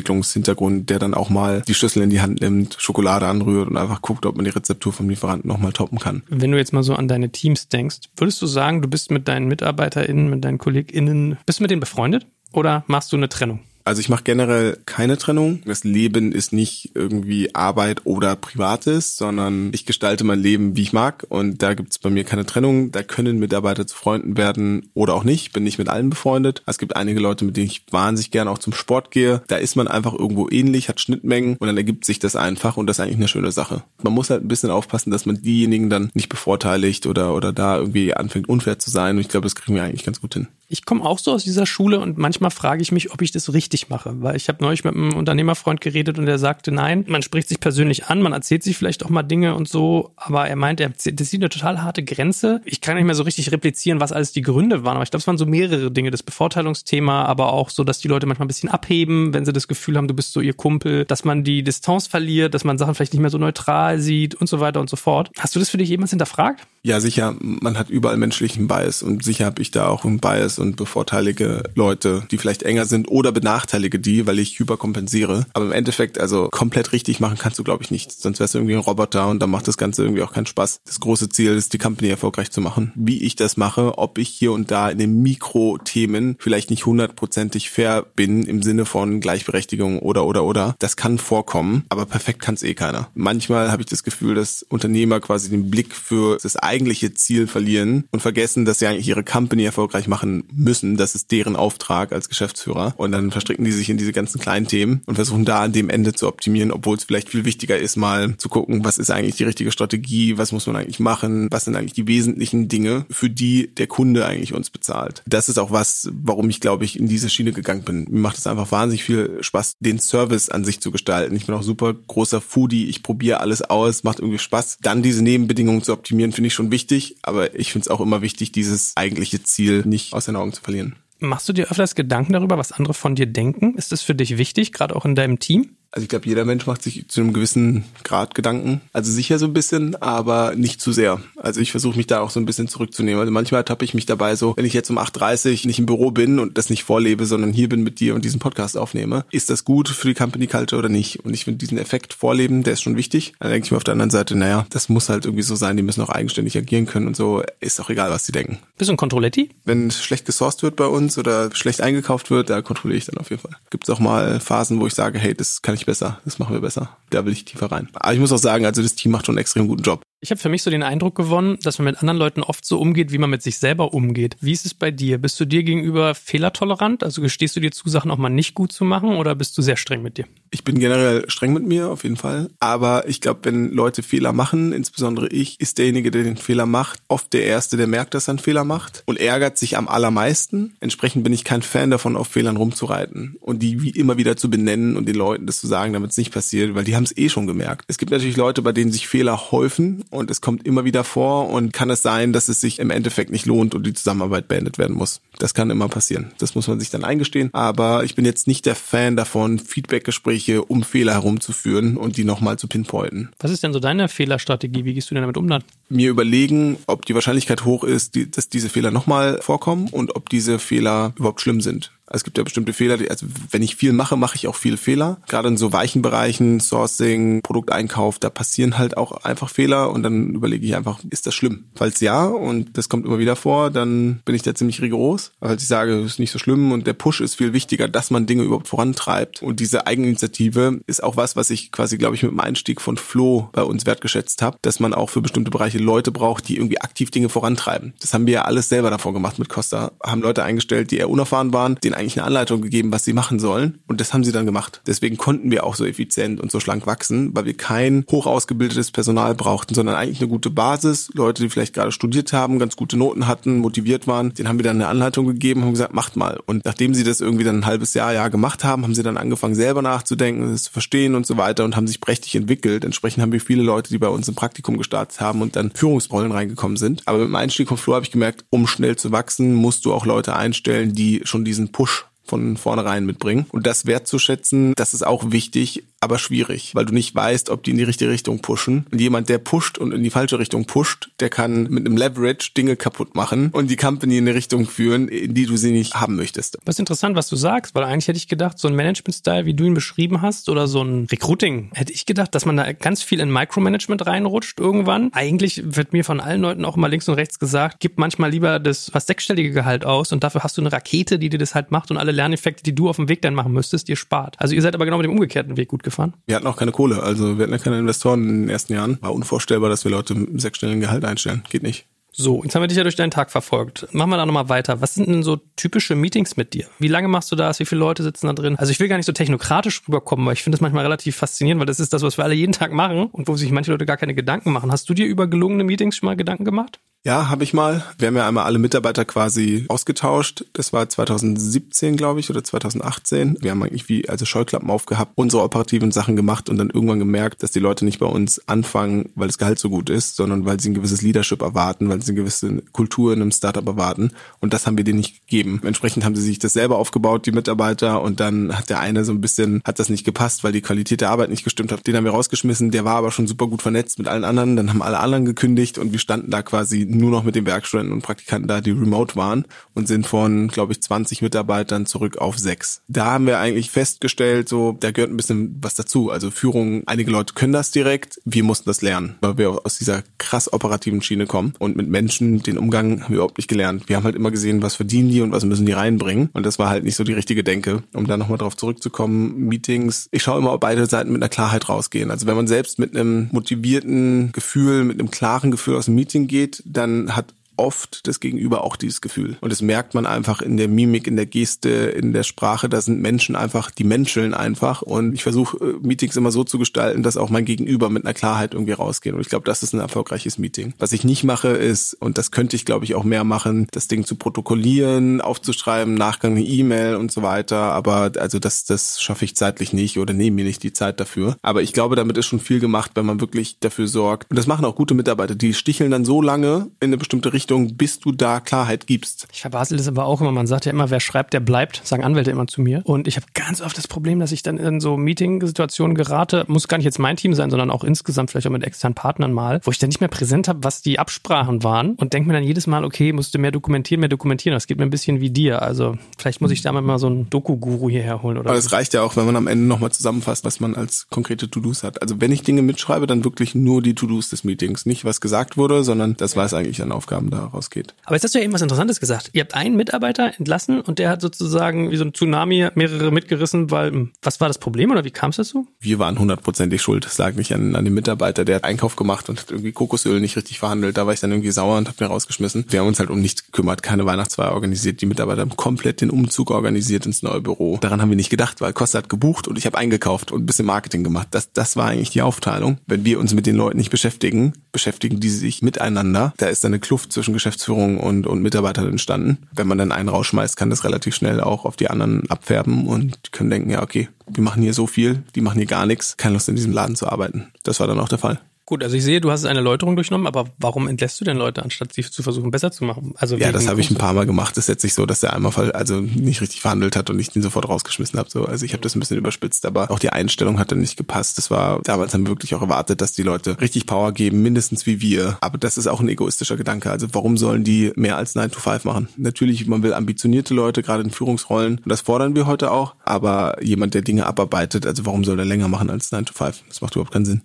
[0.00, 4.02] Produktentwicklungshintergrund, der dann auch mal die Schlüssel in die Hand nimmt, Schokolade anrührt und einfach
[4.02, 6.22] guckt, ob man die Rezeptur vom Lieferanten nochmal toppen kann.
[6.28, 9.28] Wenn du jetzt mal so an deine Teams denkst, würdest du sagen, du bist mit
[9.28, 12.26] deinen MitarbeiterInnen, mit deinen KollegInnen, bist du mit denen befreundet?
[12.52, 13.60] Oder machst du eine Trennung?
[13.84, 15.62] Also ich mache generell keine Trennung.
[15.64, 20.92] Das Leben ist nicht irgendwie Arbeit oder Privates, sondern ich gestalte mein Leben, wie ich
[20.92, 21.26] mag.
[21.28, 22.92] Und da gibt es bei mir keine Trennung.
[22.92, 25.52] Da können Mitarbeiter zu Freunden werden oder auch nicht.
[25.52, 26.62] Bin nicht mit allen befreundet.
[26.66, 29.42] Es gibt einige Leute, mit denen ich wahnsinnig gerne auch zum Sport gehe.
[29.48, 32.86] Da ist man einfach irgendwo ähnlich, hat Schnittmengen und dann ergibt sich das einfach und
[32.86, 33.82] das ist eigentlich eine schöne Sache.
[34.02, 37.78] Man muss halt ein bisschen aufpassen, dass man diejenigen dann nicht bevorteiligt oder, oder da
[37.78, 39.16] irgendwie anfängt unfair zu sein.
[39.16, 40.48] Und ich glaube, das kriegen wir eigentlich ganz gut hin.
[40.72, 43.52] Ich komme auch so aus dieser Schule und manchmal frage ich mich, ob ich das
[43.52, 47.22] richtig mache, weil ich habe neulich mit einem Unternehmerfreund geredet und der sagte, nein, man
[47.22, 50.54] spricht sich persönlich an, man erzählt sich vielleicht auch mal Dinge und so, aber er
[50.54, 52.60] meint, das ist eine total harte Grenze.
[52.64, 55.22] Ich kann nicht mehr so richtig replizieren, was alles die Gründe waren, aber ich glaube,
[55.22, 58.48] es waren so mehrere Dinge, das Bevorteilungsthema, aber auch so, dass die Leute manchmal ein
[58.48, 61.64] bisschen abheben, wenn sie das Gefühl haben, du bist so ihr Kumpel, dass man die
[61.64, 64.88] Distanz verliert, dass man Sachen vielleicht nicht mehr so neutral sieht und so weiter und
[64.88, 65.32] so fort.
[65.36, 66.64] Hast du das für dich jemals hinterfragt?
[66.82, 70.58] Ja, sicher, man hat überall menschlichen Bias und sicher habe ich da auch einen Bias
[70.58, 75.44] und bevorteilige Leute, die vielleicht enger sind oder benachteilige die, weil ich hyperkompensiere.
[75.52, 78.12] Aber im Endeffekt, also komplett richtig machen kannst du, glaube ich, nicht.
[78.12, 80.80] Sonst wärst du irgendwie ein Roboter und dann macht das Ganze irgendwie auch keinen Spaß.
[80.86, 82.92] Das große Ziel ist, die Company erfolgreich zu machen.
[82.94, 87.68] Wie ich das mache, ob ich hier und da in den Mikrothemen vielleicht nicht hundertprozentig
[87.68, 92.54] fair bin im Sinne von Gleichberechtigung oder oder oder, das kann vorkommen, aber perfekt kann
[92.54, 93.10] es eh keiner.
[93.12, 98.04] Manchmal habe ich das Gefühl, dass Unternehmer quasi den Blick für das eigentliche Ziel verlieren
[98.12, 100.96] und vergessen, dass sie eigentlich ihre Company erfolgreich machen müssen.
[100.96, 102.94] Das ist deren Auftrag als Geschäftsführer.
[102.96, 105.90] Und dann verstricken die sich in diese ganzen kleinen Themen und versuchen da an dem
[105.90, 109.34] Ende zu optimieren, obwohl es vielleicht viel wichtiger ist, mal zu gucken, was ist eigentlich
[109.34, 113.28] die richtige Strategie, was muss man eigentlich machen, was sind eigentlich die wesentlichen Dinge, für
[113.28, 115.24] die der Kunde eigentlich uns bezahlt.
[115.26, 118.06] Das ist auch was, warum ich, glaube ich, in diese Schiene gegangen bin.
[118.08, 121.34] Mir macht es einfach wahnsinnig viel Spaß, den Service an sich zu gestalten.
[121.34, 124.78] Ich bin auch super großer Foodie, ich probiere alles aus, macht irgendwie Spaß.
[124.82, 128.22] Dann diese Nebenbedingungen zu optimieren, finde ich schon wichtig, aber ich finde es auch immer
[128.22, 130.96] wichtig, dieses eigentliche Ziel nicht aus den Augen zu verlieren.
[131.18, 133.76] Machst du dir öfters Gedanken darüber, was andere von dir denken?
[133.76, 135.76] Ist das für dich wichtig, gerade auch in deinem Team?
[135.92, 138.80] Also ich glaube, jeder Mensch macht sich zu einem gewissen Grad Gedanken.
[138.92, 141.20] Also sicher so ein bisschen, aber nicht zu sehr.
[141.36, 143.20] Also ich versuche mich da auch so ein bisschen zurückzunehmen.
[143.20, 145.86] Also manchmal tappe ich mich dabei so, wenn ich jetzt um 8.30 Uhr nicht im
[145.86, 149.24] Büro bin und das nicht vorlebe, sondern hier bin mit dir und diesen Podcast aufnehme,
[149.30, 151.24] ist das gut für die Company Culture oder nicht?
[151.24, 153.32] Und ich finde diesen Effekt vorleben, der ist schon wichtig.
[153.40, 155.76] Dann denke ich mir auf der anderen Seite, naja, das muss halt irgendwie so sein,
[155.76, 157.42] die müssen auch eigenständig agieren können und so.
[157.58, 158.58] Ist auch egal, was die denken.
[158.78, 159.50] Bist du ein Controletti?
[159.64, 163.30] Wenn schlecht gesourced wird bei uns oder schlecht eingekauft wird, da kontrolliere ich dann auf
[163.30, 163.56] jeden Fall.
[163.70, 166.54] Gibt es auch mal Phasen, wo ich sage, hey, das kann ich besser, das machen
[166.54, 166.96] wir besser.
[167.10, 167.88] Da will ich tiefer rein.
[167.94, 170.02] Aber ich muss auch sagen, also das Team macht schon einen extrem guten Job.
[170.22, 172.78] Ich habe für mich so den Eindruck gewonnen, dass man mit anderen Leuten oft so
[172.78, 174.36] umgeht, wie man mit sich selber umgeht.
[174.42, 175.16] Wie ist es bei dir?
[175.16, 177.02] Bist du dir gegenüber fehlertolerant?
[177.02, 179.62] Also gestehst du dir zu, Sachen auch mal nicht gut zu machen oder bist du
[179.62, 180.26] sehr streng mit dir?
[180.50, 182.50] Ich bin generell streng mit mir, auf jeden Fall.
[182.60, 187.00] Aber ich glaube, wenn Leute Fehler machen, insbesondere ich, ist derjenige, der den Fehler macht,
[187.08, 190.76] oft der Erste, der merkt, dass er einen Fehler macht und ärgert sich am allermeisten.
[190.80, 194.50] Entsprechend bin ich kein Fan davon, auf Fehlern rumzureiten und die wie immer wieder zu
[194.50, 197.16] benennen und den Leuten das zu sagen, damit es nicht passiert, weil die haben es
[197.16, 197.86] eh schon gemerkt.
[197.88, 201.48] Es gibt natürlich Leute, bei denen sich Fehler häufen und es kommt immer wieder vor
[201.48, 204.78] und kann es sein, dass es sich im Endeffekt nicht lohnt und die Zusammenarbeit beendet
[204.78, 205.20] werden muss.
[205.38, 206.32] Das kann immer passieren.
[206.38, 207.50] Das muss man sich dann eingestehen.
[207.52, 212.58] Aber ich bin jetzt nicht der Fan davon, Feedbackgespräche um Fehler herumzuführen und die nochmal
[212.58, 213.30] zu pinpointen.
[213.38, 214.84] Was ist denn so deine Fehlerstrategie?
[214.84, 215.64] Wie gehst du denn damit um dann?
[215.88, 220.58] Mir überlegen, ob die Wahrscheinlichkeit hoch ist, dass diese Fehler nochmal vorkommen und ob diese
[220.58, 221.92] Fehler überhaupt schlimm sind.
[222.10, 225.20] Es gibt ja bestimmte Fehler, also wenn ich viel mache, mache ich auch viele Fehler.
[225.28, 230.34] Gerade in so weichen Bereichen, Sourcing, Produkteinkauf, da passieren halt auch einfach Fehler und dann
[230.34, 231.64] überlege ich einfach, ist das schlimm?
[231.74, 235.32] Falls ja, und das kommt immer wieder vor, dann bin ich da ziemlich rigoros.
[235.40, 238.26] Falls ich sage, ist nicht so schlimm und der Push ist viel wichtiger, dass man
[238.26, 239.42] Dinge überhaupt vorantreibt.
[239.42, 242.96] Und diese Eigeninitiative ist auch was, was ich quasi, glaube ich, mit dem Einstieg von
[242.96, 246.80] Flo bei uns wertgeschätzt habe, dass man auch für bestimmte Bereiche Leute braucht, die irgendwie
[246.80, 247.94] aktiv Dinge vorantreiben.
[248.00, 249.92] Das haben wir ja alles selber davor gemacht mit Costa.
[250.02, 253.38] Haben Leute eingestellt, die eher unerfahren waren, den eigentlich eine Anleitung gegeben, was sie machen
[253.38, 253.78] sollen.
[253.86, 254.80] Und das haben sie dann gemacht.
[254.86, 258.90] Deswegen konnten wir auch so effizient und so schlank wachsen, weil wir kein hoch ausgebildetes
[258.90, 261.10] Personal brauchten, sondern eigentlich eine gute Basis.
[261.14, 264.64] Leute, die vielleicht gerade studiert haben, ganz gute Noten hatten, motiviert waren, denen haben wir
[264.64, 266.40] dann eine Anleitung gegeben und gesagt, macht mal.
[266.46, 269.16] Und nachdem sie das irgendwie dann ein halbes Jahr, Jahr gemacht haben, haben sie dann
[269.16, 272.84] angefangen, selber nachzudenken, das zu verstehen und so weiter und haben sich prächtig entwickelt.
[272.84, 276.32] Entsprechend haben wir viele Leute, die bei uns im Praktikum gestartet haben und dann Führungsrollen
[276.32, 277.02] reingekommen sind.
[277.06, 279.92] Aber mit dem Einstieg von Flo habe ich gemerkt, um schnell zu wachsen, musst du
[279.92, 281.89] auch Leute einstellen, die schon diesen Push
[282.24, 283.46] von vornherein mitbringen.
[283.50, 287.72] Und das wertzuschätzen, das ist auch wichtig, aber schwierig, weil du nicht weißt, ob die
[287.72, 288.86] in die richtige Richtung pushen.
[288.90, 292.52] Und jemand, der pusht und in die falsche Richtung pusht, der kann mit einem Leverage
[292.56, 295.96] Dinge kaputt machen und die Company in eine Richtung führen, in die du sie nicht
[295.96, 296.58] haben möchtest.
[296.64, 299.64] Was interessant, was du sagst, weil eigentlich hätte ich gedacht, so ein Management-Style, wie du
[299.64, 303.20] ihn beschrieben hast, oder so ein Recruiting, hätte ich gedacht, dass man da ganz viel
[303.20, 305.10] in Micromanagement reinrutscht irgendwann.
[305.12, 308.58] Eigentlich wird mir von allen Leuten auch immer links und rechts gesagt, gib manchmal lieber
[308.58, 311.70] das was sechsstellige Gehalt aus und dafür hast du eine Rakete, die dir das halt
[311.70, 314.36] macht und alle Lerneffekte, die du auf dem Weg dann machen müsstest, dir spart.
[314.38, 316.12] Also ihr seid aber genau mit dem umgekehrten Weg gut gefahren.
[316.26, 318.98] Wir hatten auch keine Kohle, also wir hatten ja keine Investoren in den ersten Jahren.
[319.00, 321.42] War unvorstellbar, dass wir Leute mit sechsstelligen Gehalt einstellen.
[321.48, 321.86] Geht nicht.
[322.12, 323.86] So, jetzt haben wir dich ja durch deinen Tag verfolgt.
[323.92, 324.80] Machen wir da nochmal weiter.
[324.80, 326.66] Was sind denn so typische Meetings mit dir?
[326.78, 327.60] Wie lange machst du das?
[327.60, 328.56] Wie viele Leute sitzen da drin?
[328.56, 331.60] Also ich will gar nicht so technokratisch rüberkommen, weil ich finde das manchmal relativ faszinierend,
[331.60, 333.86] weil das ist das, was wir alle jeden Tag machen und wo sich manche Leute
[333.86, 334.72] gar keine Gedanken machen.
[334.72, 336.80] Hast du dir über gelungene Meetings schon mal Gedanken gemacht?
[337.02, 337.82] Ja, habe ich mal.
[337.98, 340.44] Wir haben ja einmal alle Mitarbeiter quasi ausgetauscht.
[340.52, 343.38] Das war 2017, glaube ich, oder 2018.
[343.40, 347.42] Wir haben eigentlich wie also Scheuklappen aufgehabt, unsere operativen Sachen gemacht und dann irgendwann gemerkt,
[347.42, 350.60] dass die Leute nicht bei uns anfangen, weil das Gehalt so gut ist, sondern weil
[350.60, 354.10] sie ein gewisses Leadership erwarten, weil sie eine gewisse Kultur in einem Startup erwarten.
[354.40, 355.62] Und das haben wir denen nicht gegeben.
[355.64, 358.02] Entsprechend haben sie sich das selber aufgebaut, die Mitarbeiter.
[358.02, 361.00] Und dann hat der eine so ein bisschen, hat das nicht gepasst, weil die Qualität
[361.00, 361.86] der Arbeit nicht gestimmt hat.
[361.86, 362.72] Den haben wir rausgeschmissen.
[362.72, 364.56] Der war aber schon super gut vernetzt mit allen anderen.
[364.56, 367.92] Dann haben alle anderen gekündigt und wir standen da quasi nur noch mit den Werkstudenten
[367.92, 372.38] und Praktikanten da, die remote waren und sind von, glaube ich, 20 Mitarbeitern zurück auf
[372.38, 372.82] sechs.
[372.88, 376.10] Da haben wir eigentlich festgestellt, so, da gehört ein bisschen was dazu.
[376.10, 380.02] Also Führung, einige Leute können das direkt, wir mussten das lernen, weil wir aus dieser
[380.18, 383.88] krass operativen Schiene kommen und mit Menschen, den Umgang haben wir überhaupt nicht gelernt.
[383.88, 386.58] Wir haben halt immer gesehen, was verdienen die und was müssen die reinbringen und das
[386.58, 387.82] war halt nicht so die richtige Denke.
[387.94, 391.68] Um da nochmal drauf zurückzukommen, Meetings, ich schaue immer, ob beide Seiten mit einer Klarheit
[391.68, 392.10] rausgehen.
[392.10, 396.26] Also wenn man selbst mit einem motivierten Gefühl, mit einem klaren Gefühl aus dem Meeting
[396.26, 399.36] geht, dann hat oft das Gegenüber auch dieses Gefühl.
[399.40, 402.68] Und das merkt man einfach in der Mimik, in der Geste, in der Sprache.
[402.68, 404.82] Da sind Menschen einfach, die menscheln einfach.
[404.82, 408.14] Und ich versuche äh, Meetings immer so zu gestalten, dass auch mein Gegenüber mit einer
[408.14, 409.12] Klarheit irgendwie rausgeht.
[409.12, 410.74] Und ich glaube, das ist ein erfolgreiches Meeting.
[410.78, 413.88] Was ich nicht mache ist, und das könnte ich glaube ich auch mehr machen, das
[413.88, 417.72] Ding zu protokollieren, aufzuschreiben, Nachgang eine E-Mail und so weiter.
[417.72, 421.36] Aber also das, das schaffe ich zeitlich nicht oder nehme mir nicht die Zeit dafür.
[421.42, 424.30] Aber ich glaube, damit ist schon viel gemacht, wenn man wirklich dafür sorgt.
[424.30, 425.34] Und das machen auch gute Mitarbeiter.
[425.34, 429.26] Die sticheln dann so lange in eine bestimmte Richtung, Richtung, bis du da Klarheit gibst.
[429.32, 430.30] Ich verbasel das aber auch immer.
[430.30, 432.80] Man sagt ja immer, wer schreibt, der bleibt, sagen Anwälte immer zu mir.
[432.84, 436.68] Und ich habe ganz oft das Problem, dass ich dann in so Meeting-Situationen gerate, muss
[436.68, 439.60] gar nicht jetzt mein Team sein, sondern auch insgesamt vielleicht auch mit externen Partnern mal,
[439.64, 442.44] wo ich dann nicht mehr präsent habe, was die Absprachen waren und denke mir dann
[442.44, 444.54] jedes Mal, okay, musst du mehr dokumentieren, mehr dokumentieren.
[444.54, 445.62] Das geht mir ein bisschen wie dir.
[445.62, 448.38] Also vielleicht muss ich da mal so einen Doku-Guru hierher holen.
[448.38, 451.08] Oder Aber es reicht ja auch, wenn man am Ende nochmal zusammenfasst, was man als
[451.10, 452.00] konkrete To-Dos hat.
[452.00, 454.86] Also wenn ich Dinge mitschreibe, dann wirklich nur die To-Dos des Meetings.
[454.86, 457.39] Nicht, was gesagt wurde, sondern das, was eigentlich an Aufgaben daraus
[457.70, 457.94] geht.
[458.04, 459.30] Aber jetzt hast du ja eben was Interessantes gesagt.
[459.32, 463.70] Ihr habt einen Mitarbeiter entlassen und der hat sozusagen wie so ein Tsunami mehrere mitgerissen,
[463.70, 465.66] weil hm, was war das Problem oder wie kam es dazu?
[465.80, 467.06] Wir waren hundertprozentig schuld.
[467.06, 470.20] Es lag nicht an, an dem Mitarbeiter, der hat Einkauf gemacht und hat irgendwie Kokosöl
[470.20, 470.96] nicht richtig verhandelt.
[470.96, 472.66] Da war ich dann irgendwie sauer und hab mir rausgeschmissen.
[472.68, 475.00] Wir haben uns halt um nichts gekümmert, keine Weihnachtsfeier organisiert.
[475.00, 477.78] Die Mitarbeiter haben komplett den Umzug organisiert ins neue Büro.
[477.80, 480.46] Daran haben wir nicht gedacht, weil Costa hat gebucht und ich habe eingekauft und ein
[480.46, 481.28] bisschen Marketing gemacht.
[481.30, 482.78] Das, das war eigentlich die Aufteilung.
[482.86, 486.32] Wenn wir uns mit den Leuten nicht beschäftigen, beschäftigen die sich miteinander.
[486.36, 489.38] Da ist dann eine Kluft zwischen Geschäftsführung und, und Mitarbeitern entstanden.
[489.52, 493.32] Wenn man dann einen rausschmeißt, kann das relativ schnell auch auf die anderen abfärben und
[493.32, 496.34] können denken, ja, okay, wir machen hier so viel, die machen hier gar nichts, keine
[496.34, 497.48] Lust in diesem Laden zu arbeiten.
[497.62, 498.40] Das war dann auch der Fall.
[498.70, 501.64] Gut, also ich sehe, du hast eine Läuterung durchgenommen, aber warum entlässt du denn Leute,
[501.64, 503.14] anstatt sie zu versuchen, besser zu machen?
[503.16, 504.56] Also ja, das habe ich ein paar Mal gemacht.
[504.56, 507.30] Das ist jetzt nicht so, dass der einmal also nicht richtig verhandelt hat und ich
[507.30, 508.30] den sofort rausgeschmissen habe.
[508.30, 510.96] So, also ich habe das ein bisschen überspitzt, aber auch die Einstellung hat dann nicht
[510.96, 511.36] gepasst.
[511.36, 514.86] Das war damals haben wir wirklich auch erwartet, dass die Leute richtig Power geben, mindestens
[514.86, 515.36] wie wir.
[515.40, 516.92] Aber das ist auch ein egoistischer Gedanke.
[516.92, 519.08] Also warum sollen die mehr als 9 to 5 machen?
[519.16, 521.78] Natürlich, man will ambitionierte Leute, gerade in Führungsrollen.
[521.78, 522.94] Und das fordern wir heute auch.
[523.04, 526.62] Aber jemand, der Dinge abarbeitet, also warum soll der länger machen als 9 to 5?
[526.68, 527.42] Das macht überhaupt keinen Sinn.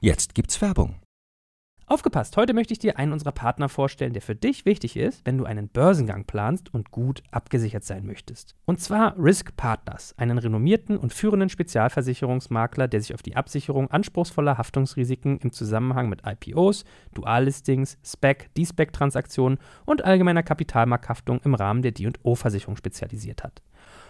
[0.00, 0.94] Jetzt gibt's Werbung.
[1.86, 5.38] Aufgepasst, heute möchte ich dir einen unserer Partner vorstellen, der für dich wichtig ist, wenn
[5.38, 8.54] du einen Börsengang planst und gut abgesichert sein möchtest.
[8.64, 14.56] Und zwar Risk Partners, einen renommierten und führenden Spezialversicherungsmakler, der sich auf die Absicherung anspruchsvoller
[14.56, 16.84] Haftungsrisiken im Zusammenhang mit IPOs,
[17.14, 23.62] Duallistings, SPEC, D-SPEC-Transaktionen und allgemeiner Kapitalmarkthaftung im Rahmen der D&O-Versicherung spezialisiert hat.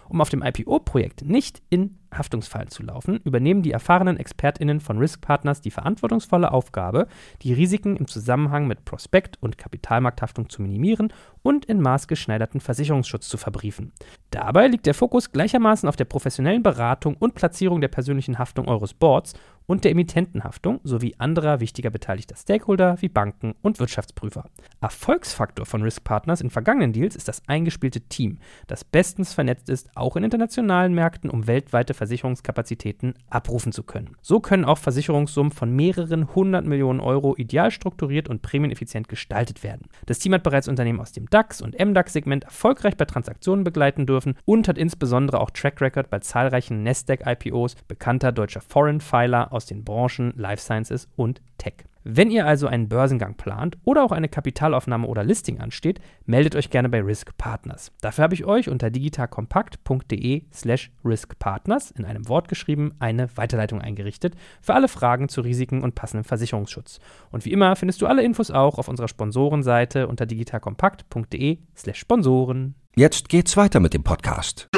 [0.09, 5.21] Um auf dem IPO-Projekt nicht in Haftungsfallen zu laufen, übernehmen die erfahrenen ExpertInnen von Risk
[5.21, 7.07] Partners die verantwortungsvolle Aufgabe,
[7.43, 13.37] die Risiken im Zusammenhang mit Prospekt- und Kapitalmarkthaftung zu minimieren und in maßgeschneiderten Versicherungsschutz zu
[13.37, 13.91] verbriefen.
[14.31, 18.95] Dabei liegt der Fokus gleichermaßen auf der professionellen Beratung und Platzierung der persönlichen Haftung eures
[18.95, 19.33] Boards
[19.69, 24.45] und der Emittentenhaftung sowie anderer wichtiger beteiligter Stakeholder wie Banken und Wirtschaftsprüfer.
[24.81, 29.91] Erfolgsfaktor von Risk Partners in vergangenen Deals ist das eingespielte Team, das bestens vernetzt ist,
[29.93, 34.15] auch in internationalen Märkten, um weltweite Versicherungskapazitäten abrufen zu können.
[34.23, 39.87] So können auch Versicherungssummen von mehreren hundert Millionen Euro ideal strukturiert und prämieneffizient gestaltet werden.
[40.07, 44.33] Das Team hat bereits Unternehmen aus dem DAX und MDAX-Segment erfolgreich bei Transaktionen begleiten dürfen
[44.45, 49.83] und hat insbesondere auch Track Record bei zahlreichen Nasdaq-IPOs bekannter deutscher Foreign Filer aus den
[49.83, 51.85] Branchen Life Sciences und Tech.
[52.03, 56.69] Wenn ihr also einen Börsengang plant oder auch eine Kapitalaufnahme oder Listing ansteht, meldet euch
[56.69, 57.91] gerne bei Risk Partners.
[58.01, 64.35] Dafür habe ich euch unter digitalkompakt.de slash riskpartners in einem Wort geschrieben eine Weiterleitung eingerichtet
[64.61, 66.99] für alle Fragen zu Risiken und passendem Versicherungsschutz.
[67.31, 72.75] Und wie immer findest du alle Infos auch auf unserer Sponsorenseite unter digitalkompakt.de slash Sponsoren.
[72.95, 74.69] Jetzt geht's weiter mit dem Podcast.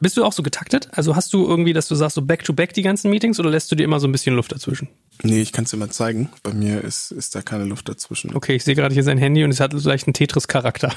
[0.00, 0.88] Bist du auch so getaktet?
[0.92, 3.76] Also hast du irgendwie, dass du sagst, so back-to-back die ganzen Meetings oder lässt du
[3.76, 4.88] dir immer so ein bisschen Luft dazwischen?
[5.22, 6.30] Nee, ich kann es dir mal zeigen.
[6.42, 8.34] Bei mir ist, ist da keine Luft dazwischen.
[8.34, 10.92] Okay, ich sehe gerade hier sein Handy und es hat vielleicht einen Tetris-Charakter.